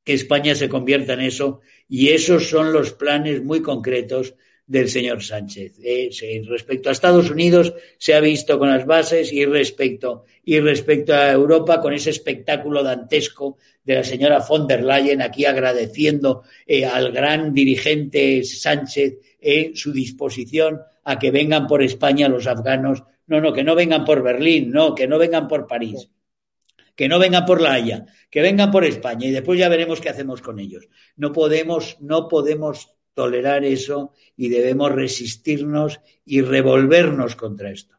que 0.04 0.14
España 0.14 0.54
se 0.56 0.68
convierta 0.68 1.14
en 1.14 1.22
eso 1.22 1.62
y 1.88 2.10
esos 2.10 2.50
son 2.50 2.74
los 2.74 2.92
planes 2.92 3.42
muy 3.42 3.62
concretos 3.62 4.36
del 4.68 4.90
señor 4.90 5.24
Sánchez. 5.24 5.80
Eh, 5.82 6.10
respecto 6.50 6.90
a 6.90 6.92
Estados 6.92 7.30
Unidos 7.30 7.74
se 7.98 8.14
ha 8.14 8.20
visto 8.20 8.60
con 8.60 8.70
las 8.70 8.86
bases 8.86 9.32
y 9.32 9.46
respecto, 9.46 10.26
y 10.44 10.60
respecto 10.60 11.14
a 11.14 11.32
Europa 11.32 11.80
con 11.80 11.94
ese 11.94 12.10
espectáculo 12.10 12.84
dantesco 12.84 13.58
de 13.86 13.96
la 13.96 14.04
señora 14.04 14.44
von 14.46 14.68
der 14.68 14.84
Leyen 14.84 15.22
aquí 15.22 15.46
agradeciendo 15.46 16.44
eh, 16.68 16.84
al 16.84 17.14
gran 17.14 17.54
dirigente 17.54 18.44
Sánchez 18.44 19.20
eh, 19.40 19.72
su 19.76 19.94
disposición 19.94 20.82
a 21.06 21.20
que 21.20 21.32
vengan 21.32 21.68
por 21.68 21.82
España 21.82 22.28
los 22.28 22.48
afganos 22.48 23.04
no, 23.28 23.42
no, 23.42 23.54
que 23.54 23.64
no 23.64 23.76
vengan 23.76 24.06
por 24.06 24.22
Berlín, 24.22 24.72
no, 24.72 24.94
que 24.94 25.08
no 25.08 25.18
vengan 25.18 25.48
por 25.48 25.68
París, 25.68 26.10
que 26.96 27.08
no 27.08 27.20
vengan 27.20 27.46
por 27.46 27.62
La 27.62 27.74
Haya, 27.74 28.06
que 28.30 28.42
vengan 28.42 28.72
por 28.72 28.86
España 28.86 29.28
y 29.28 29.32
después 29.32 29.60
ya 29.60 29.70
veremos 29.70 30.00
qué 30.00 30.10
hacemos 30.10 30.42
con 30.42 30.60
ellos. 30.60 30.88
No 31.16 31.32
podemos, 31.32 31.98
no 32.02 32.28
podemos 32.28 32.96
tolerar 33.14 33.64
eso 33.64 34.14
y 34.38 34.50
debemos 34.50 34.92
resistirnos 34.92 36.00
y 36.26 36.42
revolvernos 36.42 37.36
contra 37.36 37.72
esto. 37.72 37.96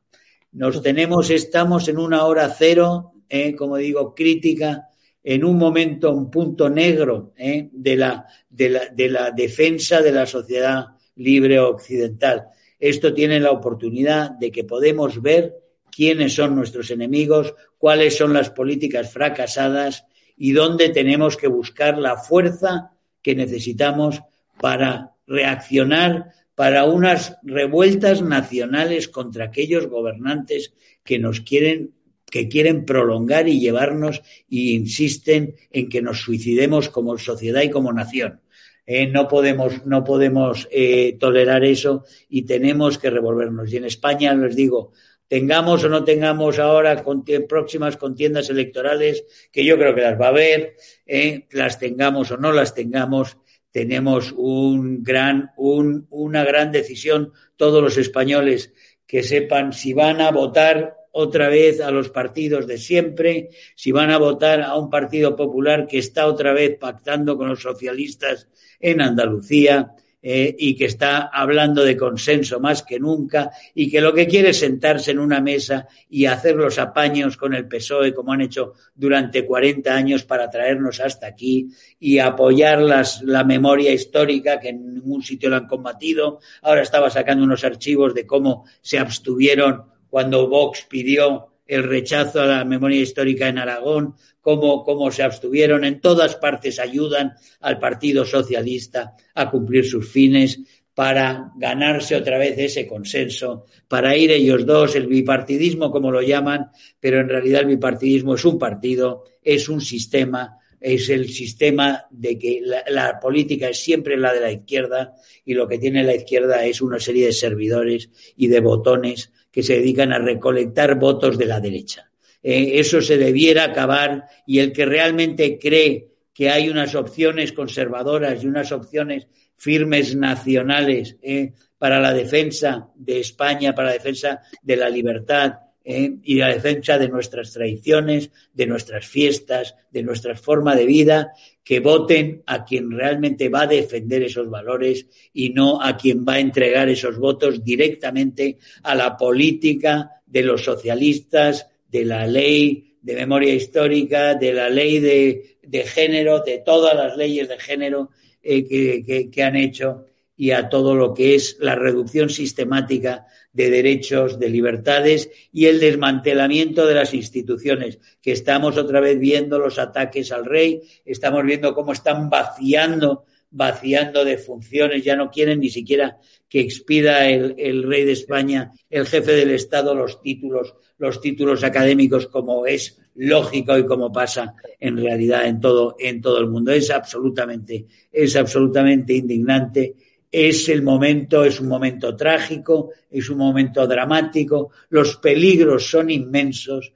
Nos 0.53 0.83
tenemos, 0.83 1.31
estamos 1.31 1.89
en 1.89 1.99
una 1.99 2.25
hora 2.25 2.49
cero, 2.57 3.13
eh, 3.29 3.55
como 3.55 3.77
digo, 3.77 4.15
crítica, 4.15 4.89
en 5.23 5.45
un 5.45 5.59
momento, 5.59 6.13
un 6.13 6.31
punto 6.31 6.71
negro 6.71 7.33
eh, 7.37 7.69
de, 7.73 7.97
la, 7.97 8.27
de, 8.49 8.71
la, 8.71 8.87
de 8.87 9.09
la 9.09 9.31
defensa 9.33 10.01
de 10.01 10.13
la 10.13 10.25
sociedad 10.25 10.87
libre 11.17 11.59
occidental 11.59 12.47
esto 12.79 13.15
tiene 13.15 13.41
la 13.41 13.51
oportunidad 13.51 14.31
de 14.33 14.51
que 14.51 14.65
podemos 14.65 15.23
ver 15.23 15.55
quiénes 15.91 16.35
son 16.35 16.55
nuestros 16.55 16.91
enemigos, 16.91 17.55
cuáles 17.79 18.17
son 18.17 18.33
las 18.33 18.51
políticas 18.51 19.13
fracasadas 19.13 20.05
y 20.37 20.53
dónde 20.53 20.91
tenemos 20.91 21.37
que 21.37 21.49
buscar 21.49 21.97
la 21.99 22.17
fuerza 22.17 22.93
que 23.23 23.35
necesitamos 23.35 24.21
para 24.61 25.13
reaccionar 25.27 26.33
para 26.55 26.85
unas 26.87 27.37
revueltas 27.43 28.23
nacionales 28.23 29.09
contra 29.09 29.45
aquellos 29.47 29.89
gobernantes 29.89 30.73
que 31.05 31.19
nos 31.19 31.41
quieren 31.41 31.93
que 32.31 32.49
quieren 32.49 32.85
prolongar 32.85 33.49
y 33.49 33.61
llevarnos 33.61 34.21
y 34.49 34.75
insisten 34.75 35.55
en 35.71 35.89
que 35.89 36.03
nos 36.03 36.23
suicidemos 36.23 36.89
como 36.89 37.17
sociedad 37.19 37.63
y 37.63 37.71
como 37.71 37.93
nación. 37.93 38.41
Eh, 38.87 39.09
no 39.09 39.27
podemos, 39.27 39.85
no 39.85 40.05
podemos 40.05 40.69
eh, 40.71 41.17
tolerar 41.19 41.65
eso 41.65 42.05
y 42.29 42.43
tenemos 42.43 42.99
que 42.99 43.11
revolvernos. 43.11 43.73
Y 43.73 43.79
en 43.79 43.85
España, 43.85 44.33
les 44.35 44.55
digo, 44.55 44.93
tengamos 45.29 45.83
o 45.85 45.89
no 45.89 46.05
tengamos 46.05 46.59
ahora 46.59 47.05
próximas 47.49 47.97
contiendas 47.97 48.49
electorales, 48.49 49.25
que 49.51 49.65
yo 49.65 49.77
creo 49.77 49.95
que 49.95 50.03
las 50.03 50.21
va 50.21 50.27
a 50.27 50.31
haber, 50.31 50.77
eh, 51.05 51.47
las 51.51 51.79
tengamos 51.79 52.31
o 52.31 52.37
no 52.37 52.53
las 52.53 52.75
tengamos, 52.75 53.39
tenemos 53.73 54.33
un 54.37 55.03
gran, 55.03 55.51
un, 55.57 56.07
una 56.11 56.45
gran 56.45 56.71
decisión 56.71 57.33
todos 57.57 57.83
los 57.83 57.99
españoles 57.99 58.73
que 59.07 59.23
sepan 59.23 59.73
si 59.73 59.93
van 59.93 60.21
a 60.21 60.31
votar 60.31 60.97
otra 61.19 61.49
vez 61.49 61.81
a 61.81 61.91
los 61.91 62.11
partidos 62.11 62.67
de 62.67 62.77
siempre, 62.77 63.49
si 63.75 63.91
van 63.91 64.11
a 64.11 64.19
votar 64.19 64.61
a 64.61 64.77
un 64.77 64.91
partido 64.91 65.35
popular 65.35 65.87
que 65.87 65.99
está 65.99 66.27
otra 66.27 66.53
vez 66.53 66.77
pactando 66.79 67.39
con 67.39 67.49
los 67.49 67.63
socialistas 67.63 68.49
en 68.79 69.01
Andalucía 69.01 69.95
eh, 70.21 70.55
y 70.59 70.77
que 70.77 70.85
está 70.85 71.31
hablando 71.33 71.83
de 71.85 71.97
consenso 71.97 72.61
más 72.61 72.83
que 72.83 73.01
nunca 73.01 73.51
y 73.75 73.91
que 73.91 74.03
lo 74.03 74.13
que 74.13 74.27
quiere 74.27 74.51
es 74.51 74.59
sentarse 74.59 75.13
en 75.13 75.19
una 75.19 75.41
mesa 75.41 75.89
y 76.11 76.27
hacer 76.27 76.55
los 76.55 76.79
apaños 76.79 77.39
con 77.39 77.55
el 77.55 77.67
PSOE 77.67 78.13
como 78.13 78.33
han 78.33 78.43
hecho 78.43 78.75
durante 78.95 79.47
40 79.47 79.95
años 79.95 80.25
para 80.25 80.51
traernos 80.51 81.01
hasta 81.01 81.29
aquí 81.29 81.69
y 81.99 82.19
apoyar 82.19 82.83
las, 82.83 83.23
la 83.23 83.43
memoria 83.43 83.91
histórica 83.91 84.61
que 84.61 84.69
en 84.71 84.95
ningún 84.95 85.23
sitio 85.23 85.49
lo 85.49 85.57
han 85.57 85.67
combatido. 85.67 86.41
Ahora 86.61 86.83
estaba 86.83 87.09
sacando 87.09 87.45
unos 87.45 87.65
archivos 87.65 88.13
de 88.13 88.27
cómo 88.27 88.67
se 88.83 88.99
abstuvieron 88.99 89.96
cuando 90.17 90.49
Vox 90.49 90.87
pidió 90.89 91.49
el 91.67 91.83
rechazo 91.83 92.41
a 92.41 92.47
la 92.47 92.65
memoria 92.65 93.03
histórica 93.03 93.49
en 93.49 93.59
Aragón, 93.59 94.15
cómo, 94.41 94.83
cómo 94.83 95.11
se 95.11 95.23
abstuvieron, 95.23 95.85
en 95.85 96.01
todas 96.01 96.37
partes 96.37 96.81
ayudan 96.81 97.35
al 97.61 97.79
Partido 97.79 98.25
Socialista 98.25 99.15
a 99.35 99.51
cumplir 99.51 99.85
sus 99.85 100.11
fines 100.11 100.59
para 100.95 101.53
ganarse 101.57 102.17
otra 102.17 102.39
vez 102.39 102.57
ese 102.57 102.87
consenso, 102.87 103.67
para 103.89 104.17
ir 104.17 104.31
ellos 104.31 104.65
dos, 104.65 104.97
el 104.97 105.07
bipartidismo 105.07 105.91
como 105.91 106.11
lo 106.11 106.23
llaman, 106.23 106.71
pero 106.99 107.21
en 107.21 107.29
realidad 107.29 107.61
el 107.61 107.67
bipartidismo 107.67 108.37
es 108.37 108.45
un 108.47 108.59
partido, 108.59 109.25
es 109.43 109.69
un 109.69 109.83
sistema, 109.83 110.57
es 110.81 111.11
el 111.11 111.29
sistema 111.29 112.07
de 112.09 112.39
que 112.39 112.63
la, 112.63 112.85
la, 112.89 113.21
política 113.21 113.69
es 113.69 113.81
siempre 113.81 114.17
la 114.17 114.33
de 114.33 114.41
la 114.41 114.53
izquierda 114.53 115.13
y 115.45 115.53
lo 115.53 115.69
que 115.69 115.77
tiene 115.77 116.03
la 116.05 116.15
izquierda 116.15 116.65
es 116.65 116.81
una 116.81 117.01
serie 117.01 117.27
de 117.27 117.33
servidores 117.35 118.09
y 118.35 118.47
de 118.47 118.61
botones 118.61 119.31
que 119.57 119.63
se 119.63 119.79
dedican 119.79 120.13
a 120.13 120.19
recolectar 120.19 120.99
votos 120.99 121.39
de 121.39 121.47
la 121.47 121.61
derecha. 121.61 122.11
Eh, 122.43 122.73
eso 122.75 123.01
se 123.01 123.17
debiera 123.17 123.65
acabar 123.65 124.27
y 124.47 124.59
el 124.59 124.71
que 124.71 124.85
realmente 124.85 125.59
cree 125.59 126.11
que 126.35 126.51
hay 126.51 126.69
unas 126.69 126.95
opciones 126.95 127.53
conservadoras 127.53 128.45
y 128.45 128.49
unas 128.49 128.71
opciones 128.71 129.29
firmes 129.57 130.15
nacionales 130.15 131.17
eh, 131.23 131.55
para 131.79 131.99
la 132.01 132.13
defensa 132.13 132.91
de 132.97 133.21
España, 133.21 133.75
para 133.75 133.89
la 133.89 133.95
defensa 133.95 134.43
de 134.61 134.77
la 134.77 134.91
libertad, 134.91 135.55
¿eh? 135.87 136.17
y 136.25 136.35
la 136.35 136.53
defensa 136.53 136.99
de 136.99 137.09
nuestras 137.09 137.53
tradiciones, 137.53 138.31
de 138.53 138.67
nuestras 138.67 139.07
fiestas, 139.07 139.77
de 139.91 140.03
nuestra 140.03 140.37
forma 140.37 140.75
de 140.75 140.85
vida, 140.85 141.33
que 141.63 141.81
voten 141.81 142.43
a 142.47 142.65
quien 142.65 142.91
realmente 142.91 143.49
va 143.49 143.63
a 143.63 143.67
defender 143.69 144.25
esos 144.25 144.51
valores 144.51 145.07
y 145.33 145.51
no 145.51 145.81
a 145.81 145.97
quien 145.97 146.25
va 146.27 146.35
a 146.35 146.41
entregar 146.41 146.89
esos 146.89 147.19
votos 147.19 147.65
directamente 147.65 148.59
a 148.83 148.95
la 148.97 149.17
política 149.17 150.11
de 150.27 150.43
los 150.43 150.65
socialistas, 150.65 151.69
de 151.89 152.05
la 152.05 152.27
ley 152.27 152.97
de 153.01 153.15
memoria 153.15 153.55
histórica, 153.55 154.35
de 154.35 154.53
la 154.53 154.69
ley 154.69 154.99
de, 154.99 155.85
género, 155.85 156.41
de 156.41 156.59
todas 156.59 156.97
las 156.97 157.17
leyes 157.17 157.49
de 157.49 157.59
género 157.59 158.11
eh, 158.43 159.31
que 159.31 159.43
han 159.45 159.55
hecho 159.55 160.07
y 160.37 160.51
a 160.51 160.69
todo 160.69 160.95
lo 160.95 161.15
que 161.15 161.35
es 161.35 161.57
la 161.61 161.75
reducción 161.75 162.29
sistemática 162.29 163.27
de 163.57 163.71
derechos, 163.71 164.39
de 164.39 164.51
libertades 164.51 165.31
y 165.51 165.65
el 165.65 165.81
desmantelamiento 165.81 166.87
de 166.87 166.95
las 166.95 167.15
instituciones, 167.15 167.99
que 168.21 168.33
estamos 168.33 168.77
otra 168.77 169.01
vez 169.01 169.19
viendo 169.19 169.59
los 169.59 169.79
ataques 169.79 170.31
al 170.31 170.45
rey, 170.45 170.83
estamos 171.07 171.43
viendo 171.43 171.75
cómo 171.75 171.93
están 171.93 172.29
vaciando, 172.29 173.25
vaciando 173.51 174.27
de 174.27 174.37
funciones, 174.37 175.03
ya 175.03 175.17
no 175.17 175.31
quieren 175.31 175.61
ni 175.61 175.71
siquiera 175.71 176.19
que 176.51 176.61
expida 176.61 177.31
el, 177.31 177.55
el 177.57 177.83
rey 177.83 178.05
de 178.05 178.13
España, 178.13 178.73
el 178.91 179.07
jefe 179.07 179.33
del 179.33 179.51
Estado, 179.53 179.95
los 179.95 180.21
títulos, 180.21 180.75
los 180.99 181.23
títulos 181.23 181.65
académicos, 181.65 182.27
como 182.27 182.67
es 182.67 183.01
lógico 183.15 183.79
y 183.79 183.87
como 183.87 184.13
pasa 184.13 184.55
en 184.79 184.99
realidad 184.99 185.47
en 185.47 185.61
todo, 185.61 185.97
en 185.99 186.21
todo 186.21 186.41
el 186.41 186.49
mundo. 186.49 186.73
Es 186.73 186.91
absolutamente, 186.91 187.87
es 188.13 188.37
absolutamente 188.37 189.15
indignante 189.15 189.95
es 190.31 190.69
el 190.69 190.83
momento, 190.83 191.45
es 191.45 191.61
un 191.61 191.69
momento 191.69 192.17
trágico, 192.17 192.91
es 193.11 193.31
un 193.31 193.39
momento 193.39 193.87
dramático, 193.87 194.71
los 194.91 195.17
peligros 195.17 195.89
son 195.89 196.11
inmensos, 196.11 196.93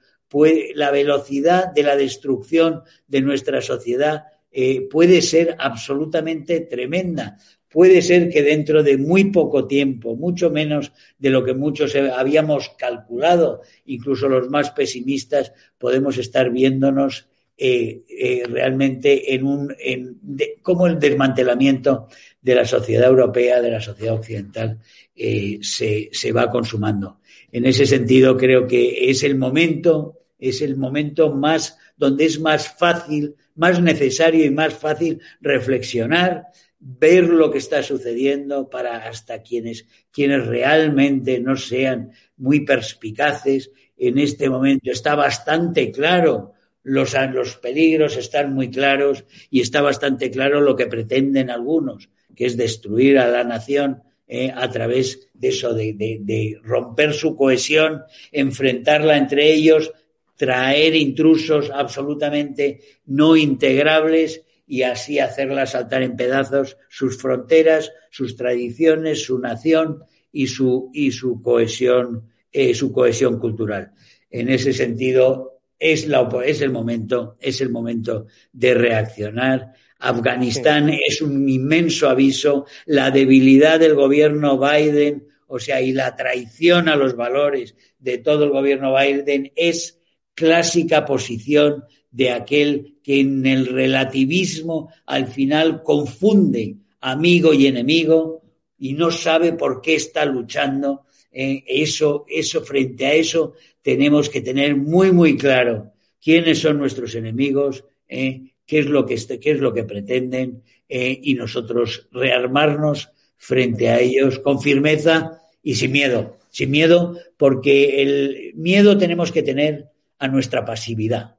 la 0.75 0.91
velocidad 0.91 1.71
de 1.73 1.83
la 1.83 1.95
destrucción 1.95 2.83
de 3.07 3.21
nuestra 3.21 3.61
sociedad 3.61 4.23
eh, 4.51 4.87
puede 4.89 5.21
ser 5.21 5.55
absolutamente 5.59 6.61
tremenda. 6.61 7.37
Puede 7.69 8.01
ser 8.01 8.29
que 8.29 8.43
dentro 8.43 8.83
de 8.83 8.97
muy 8.97 9.31
poco 9.31 9.65
tiempo, 9.65 10.15
mucho 10.15 10.49
menos 10.49 10.91
de 11.17 11.29
lo 11.29 11.43
que 11.43 11.53
muchos 11.53 11.95
habíamos 11.95 12.69
calculado, 12.77 13.61
incluso 13.85 14.27
los 14.27 14.49
más 14.49 14.71
pesimistas, 14.71 15.53
podemos 15.77 16.17
estar 16.17 16.49
viéndonos 16.49 17.29
eh, 17.63 18.05
eh, 18.09 18.43
realmente 18.49 19.35
en 19.35 19.43
un 19.45 19.75
en, 19.77 20.17
de, 20.19 20.57
como 20.63 20.87
el 20.87 20.97
desmantelamiento 20.97 22.07
de 22.41 22.55
la 22.55 22.65
sociedad 22.65 23.07
europea, 23.07 23.61
de 23.61 23.69
la 23.69 23.79
sociedad 23.79 24.15
occidental, 24.15 24.79
eh, 25.15 25.59
se, 25.61 26.09
se 26.11 26.31
va 26.31 26.49
consumando. 26.49 27.19
En 27.51 27.67
ese 27.67 27.85
sentido, 27.85 28.35
creo 28.35 28.65
que 28.65 29.11
es 29.11 29.21
el 29.21 29.37
momento, 29.37 30.21
es 30.39 30.63
el 30.63 30.75
momento 30.75 31.35
más 31.35 31.77
donde 31.95 32.25
es 32.25 32.39
más 32.39 32.67
fácil, 32.67 33.35
más 33.53 33.79
necesario 33.79 34.43
y 34.43 34.49
más 34.49 34.73
fácil 34.73 35.21
reflexionar, 35.39 36.47
ver 36.79 37.25
lo 37.25 37.51
que 37.51 37.59
está 37.59 37.83
sucediendo 37.83 38.71
para 38.71 39.07
hasta 39.07 39.43
quienes, 39.43 39.85
quienes 40.09 40.47
realmente 40.47 41.39
no 41.39 41.55
sean 41.55 42.09
muy 42.37 42.61
perspicaces. 42.61 43.69
En 43.95 44.17
este 44.17 44.49
momento 44.49 44.89
está 44.89 45.13
bastante 45.13 45.91
claro 45.91 46.53
los, 46.83 47.15
los 47.33 47.57
peligros 47.57 48.17
están 48.17 48.53
muy 48.53 48.69
claros 48.69 49.25
y 49.49 49.61
está 49.61 49.81
bastante 49.81 50.31
claro 50.31 50.61
lo 50.61 50.75
que 50.75 50.87
pretenden 50.87 51.49
algunos 51.49 52.09
que 52.35 52.45
es 52.45 52.57
destruir 52.57 53.19
a 53.19 53.27
la 53.27 53.43
nación 53.43 54.03
eh, 54.27 54.51
a 54.53 54.69
través 54.69 55.29
de 55.33 55.49
eso, 55.49 55.73
de, 55.73 55.93
de, 55.93 56.57
romper 56.63 57.13
su 57.13 57.35
cohesión, 57.35 58.03
enfrentarla 58.31 59.17
entre 59.17 59.51
ellos, 59.51 59.91
traer 60.37 60.95
intrusos 60.95 61.69
absolutamente 61.69 62.79
no 63.05 63.35
integrables 63.35 64.43
y 64.65 64.83
así 64.83 65.19
hacerla 65.19 65.65
saltar 65.65 66.01
en 66.01 66.15
pedazos 66.15 66.77
sus 66.87 67.17
fronteras, 67.17 67.91
sus 68.09 68.37
tradiciones, 68.37 69.23
su 69.23 69.37
nación 69.37 70.03
y 70.31 70.47
su, 70.47 70.89
y 70.93 71.11
su 71.11 71.41
cohesión, 71.41 72.29
eh, 72.53 72.73
su 72.73 72.93
cohesión 72.93 73.37
cultural. 73.37 73.91
En 74.29 74.49
ese 74.49 74.71
sentido, 74.71 75.60
es, 75.81 76.07
la, 76.07 76.29
es 76.45 76.61
el 76.61 76.69
momento, 76.69 77.37
es 77.39 77.59
el 77.59 77.69
momento 77.69 78.27
de 78.53 78.75
reaccionar, 78.75 79.73
Afganistán 79.97 80.91
sí. 80.91 80.99
es 81.07 81.21
un 81.23 81.49
inmenso 81.49 82.07
aviso, 82.07 82.67
la 82.85 83.09
debilidad 83.09 83.79
del 83.79 83.95
gobierno 83.95 84.59
Biden, 84.59 85.27
o 85.47 85.57
sea, 85.59 85.81
y 85.81 85.91
la 85.91 86.15
traición 86.15 86.87
a 86.87 86.95
los 86.95 87.15
valores 87.15 87.75
de 87.97 88.19
todo 88.19 88.43
el 88.43 88.51
gobierno 88.51 88.95
Biden 88.95 89.51
es 89.55 89.99
clásica 90.35 91.03
posición 91.03 91.83
de 92.11 92.29
aquel 92.29 92.99
que 93.01 93.19
en 93.19 93.47
el 93.47 93.65
relativismo 93.65 94.93
al 95.07 95.27
final 95.29 95.81
confunde 95.81 96.75
amigo 96.99 97.53
y 97.53 97.65
enemigo 97.65 98.43
y 98.77 98.93
no 98.93 99.09
sabe 99.09 99.53
por 99.53 99.81
qué 99.81 99.95
está 99.95 100.25
luchando. 100.25 101.05
Eh, 101.31 101.63
eso, 101.65 102.25
eso, 102.27 102.61
frente 102.61 103.05
a 103.05 103.13
eso, 103.13 103.53
tenemos 103.81 104.29
que 104.29 104.41
tener 104.41 104.75
muy, 104.75 105.11
muy 105.11 105.37
claro 105.37 105.93
quiénes 106.21 106.59
son 106.59 106.77
nuestros 106.77 107.15
enemigos, 107.15 107.85
eh, 108.07 108.51
qué 108.65 108.79
es 108.79 108.85
lo 108.87 109.05
que, 109.05 109.15
qué 109.39 109.51
es 109.51 109.59
lo 109.59 109.73
que 109.73 109.85
pretenden 109.85 110.63
eh, 110.89 111.17
y 111.23 111.33
nosotros 111.35 112.09
rearmarnos 112.11 113.09
frente 113.37 113.89
a 113.89 113.99
ellos 113.99 114.39
con 114.39 114.61
firmeza 114.61 115.41
y 115.63 115.75
sin 115.75 115.93
miedo. 115.93 116.37
Sin 116.49 116.69
miedo, 116.69 117.17
porque 117.37 118.01
el 118.01 118.51
miedo 118.55 118.97
tenemos 118.97 119.31
que 119.31 119.41
tener 119.41 119.87
a 120.19 120.27
nuestra 120.27 120.65
pasividad. 120.65 121.37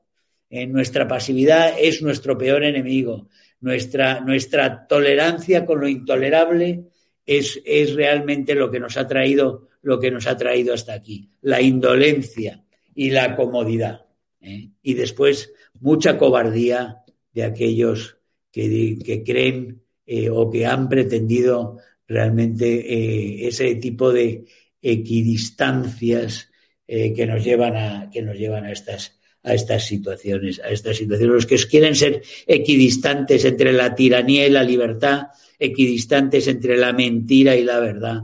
Nuestra 0.68 1.06
pasividad 1.06 1.74
es 1.78 2.02
nuestro 2.02 2.36
peor 2.36 2.64
enemigo. 2.64 3.28
Nuestra, 3.60 4.20
nuestra 4.20 4.86
tolerancia 4.86 5.64
con 5.66 5.80
lo 5.80 5.88
intolerable 5.88 6.91
es, 7.26 7.60
es 7.64 7.94
realmente 7.94 8.54
lo 8.54 8.70
que 8.70 8.80
nos 8.80 8.96
ha 8.96 9.06
traído, 9.06 9.68
lo 9.82 9.98
que 10.00 10.10
nos 10.10 10.26
ha 10.26 10.36
traído 10.36 10.74
hasta 10.74 10.94
aquí. 10.94 11.30
La 11.40 11.60
indolencia 11.60 12.64
y 12.94 13.10
la 13.10 13.36
comodidad. 13.36 14.06
¿eh? 14.40 14.70
Y 14.82 14.94
después 14.94 15.52
mucha 15.80 16.18
cobardía, 16.18 16.98
de 17.32 17.44
aquellos 17.44 18.18
que, 18.50 18.98
que 19.02 19.24
creen 19.24 19.82
eh, 20.04 20.28
o 20.28 20.50
que 20.50 20.66
han 20.66 20.90
pretendido 20.90 21.78
realmente 22.06 22.66
eh, 22.66 23.48
ese 23.48 23.74
tipo 23.76 24.12
de 24.12 24.44
equidistancias 24.82 26.50
que 26.84 27.26
nos 27.26 27.42
llevan 27.42 27.74
a 27.74 28.10
que 28.10 28.20
nos 28.20 28.36
llevan 28.36 28.66
a 28.66 28.72
estas 28.72 29.18
a 29.42 29.54
estas 29.54 29.86
situaciones, 29.86 30.60
a 30.60 30.68
estas 30.68 30.96
situaciones. 30.96 31.34
Los 31.34 31.46
que 31.46 31.56
quieren 31.68 31.94
ser 31.94 32.22
equidistantes 32.46 33.44
entre 33.44 33.72
la 33.72 33.94
tiranía 33.94 34.46
y 34.46 34.50
la 34.50 34.62
libertad, 34.62 35.28
equidistantes 35.58 36.46
entre 36.48 36.76
la 36.76 36.92
mentira 36.92 37.56
y 37.56 37.64
la 37.64 37.80
verdad, 37.80 38.22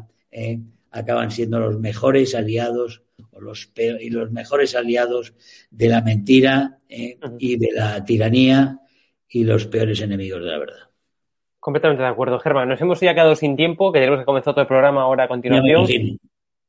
acaban 0.91 1.31
siendo 1.31 1.59
los 1.59 1.79
mejores 1.79 2.35
aliados 2.35 3.03
o 3.33 3.41
los 3.41 3.71
y 3.77 4.11
los 4.11 4.31
mejores 4.31 4.75
aliados 4.75 5.35
de 5.71 5.89
la 5.89 6.03
mentira 6.03 6.79
y 6.89 7.57
de 7.57 7.69
la 7.73 8.05
tiranía 8.05 8.79
y 9.29 9.45
los 9.45 9.67
peores 9.67 10.01
enemigos 10.01 10.43
de 10.43 10.51
la 10.51 10.59
verdad. 10.59 10.89
Completamente 11.61 12.03
de 12.03 12.09
acuerdo, 12.09 12.39
Germán. 12.39 12.69
Nos 12.69 12.81
hemos 12.81 13.01
ya 13.01 13.13
quedado 13.13 13.35
sin 13.35 13.57
tiempo, 13.57 13.93
que 13.93 13.99
tenemos 13.99 14.21
que 14.21 14.25
comenzar 14.25 14.55
todo 14.55 14.63
el 14.63 14.69
programa 14.69 15.03
ahora 15.03 15.25
a 15.25 15.29
continuación. 15.29 16.19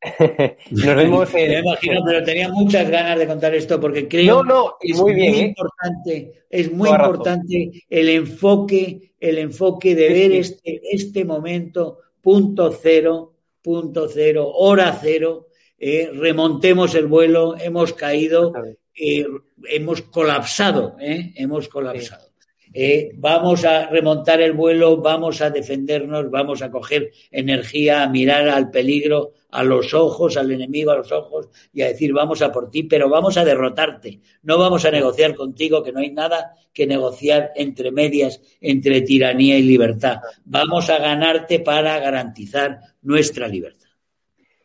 Nos 0.72 0.96
vemos 0.96 1.30
en... 1.34 1.52
Me 1.52 1.60
imagino, 1.60 2.02
pero 2.06 2.24
tenía 2.24 2.50
muchas 2.50 2.90
ganas 2.90 3.20
de 3.20 3.28
contar 3.28 3.54
esto 3.54 3.80
porque 3.80 4.08
creo 4.08 4.44
que 4.80 4.92
es 4.92 4.98
muy, 4.98 5.14
bien, 5.14 5.34
¿eh? 5.36 5.42
importante, 5.48 6.46
es 6.50 6.72
muy 6.72 6.90
importante 6.90 7.72
el 7.90 8.10
enfoque, 8.10 9.14
el 9.20 9.38
enfoque 9.38 9.96
de 9.96 10.10
ver 10.10 10.32
este, 10.32 10.82
este 10.92 11.26
momento, 11.26 12.00
punto 12.22 12.72
cero, 12.72 13.34
punto 13.62 14.08
cero, 14.08 14.50
hora 14.54 14.98
cero, 15.02 15.48
eh, 15.78 16.10
remontemos 16.14 16.96
el 16.96 17.08
vuelo, 17.08 17.56
hemos 17.58 17.94
caído, 17.94 18.54
eh, 18.96 19.26
hemos 19.66 20.02
colapsado, 20.04 20.96
hemos 21.00 21.68
colapsado. 21.68 22.29
Eh, 22.74 23.12
vamos 23.16 23.66
a 23.66 23.88
remontar 23.88 24.42
el 24.42 24.54
vuelo, 24.54 24.98
vamos 24.98 25.42
a 25.42 25.50
defendernos, 25.50 26.30
vamos 26.30 26.62
a 26.62 26.70
coger 26.70 27.12
energía, 27.32 28.04
a 28.04 28.10
mirar 28.10 28.48
al 28.48 28.70
peligro, 28.70 29.34
a 29.52 29.64
los 29.64 29.94
ojos, 29.94 30.38
al 30.38 30.52
enemigo 30.52 30.92
a 30.92 30.98
los 30.98 31.12
ojos 31.12 31.50
y 31.74 31.82
a 31.82 31.88
decir 31.88 32.14
vamos 32.14 32.42
a 32.42 32.52
por 32.52 32.70
ti, 32.70 32.84
pero 32.84 33.10
vamos 33.10 33.38
a 33.38 33.46
derrotarte. 33.46 34.20
No 34.44 34.58
vamos 34.58 34.86
a 34.86 34.92
negociar 34.92 35.36
contigo, 35.36 35.84
que 35.84 35.92
no 35.92 36.00
hay 36.00 36.12
nada 36.12 36.54
que 36.74 36.86
negociar 36.86 37.52
entre 37.56 37.92
medias, 37.92 38.42
entre 38.62 39.02
tiranía 39.02 39.58
y 39.58 39.64
libertad. 39.64 40.18
Vamos 40.46 40.90
a 40.90 41.00
ganarte 41.00 41.60
para 41.60 42.00
garantizar 42.00 42.80
nuestra 43.02 43.48
libertad. 43.48 43.80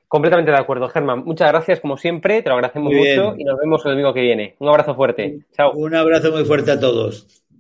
Completamente 0.06 0.52
de 0.52 0.58
acuerdo, 0.58 0.88
Germán. 0.88 1.24
Muchas 1.24 1.48
gracias, 1.48 1.80
como 1.80 1.96
siempre, 1.96 2.42
te 2.42 2.48
lo 2.48 2.54
agradecemos 2.54 2.92
mucho 2.92 3.34
y 3.36 3.42
nos 3.42 3.58
vemos 3.58 3.84
el 3.84 3.92
domingo 3.92 4.14
que 4.14 4.20
viene. 4.20 4.54
Un 4.60 4.68
abrazo 4.68 4.94
fuerte. 4.94 5.40
Chao. 5.56 5.72
Un 5.72 5.94
abrazo 5.94 6.30
muy 6.30 6.44
fuerte 6.44 6.70
a 6.70 6.78
todos. 6.78 7.43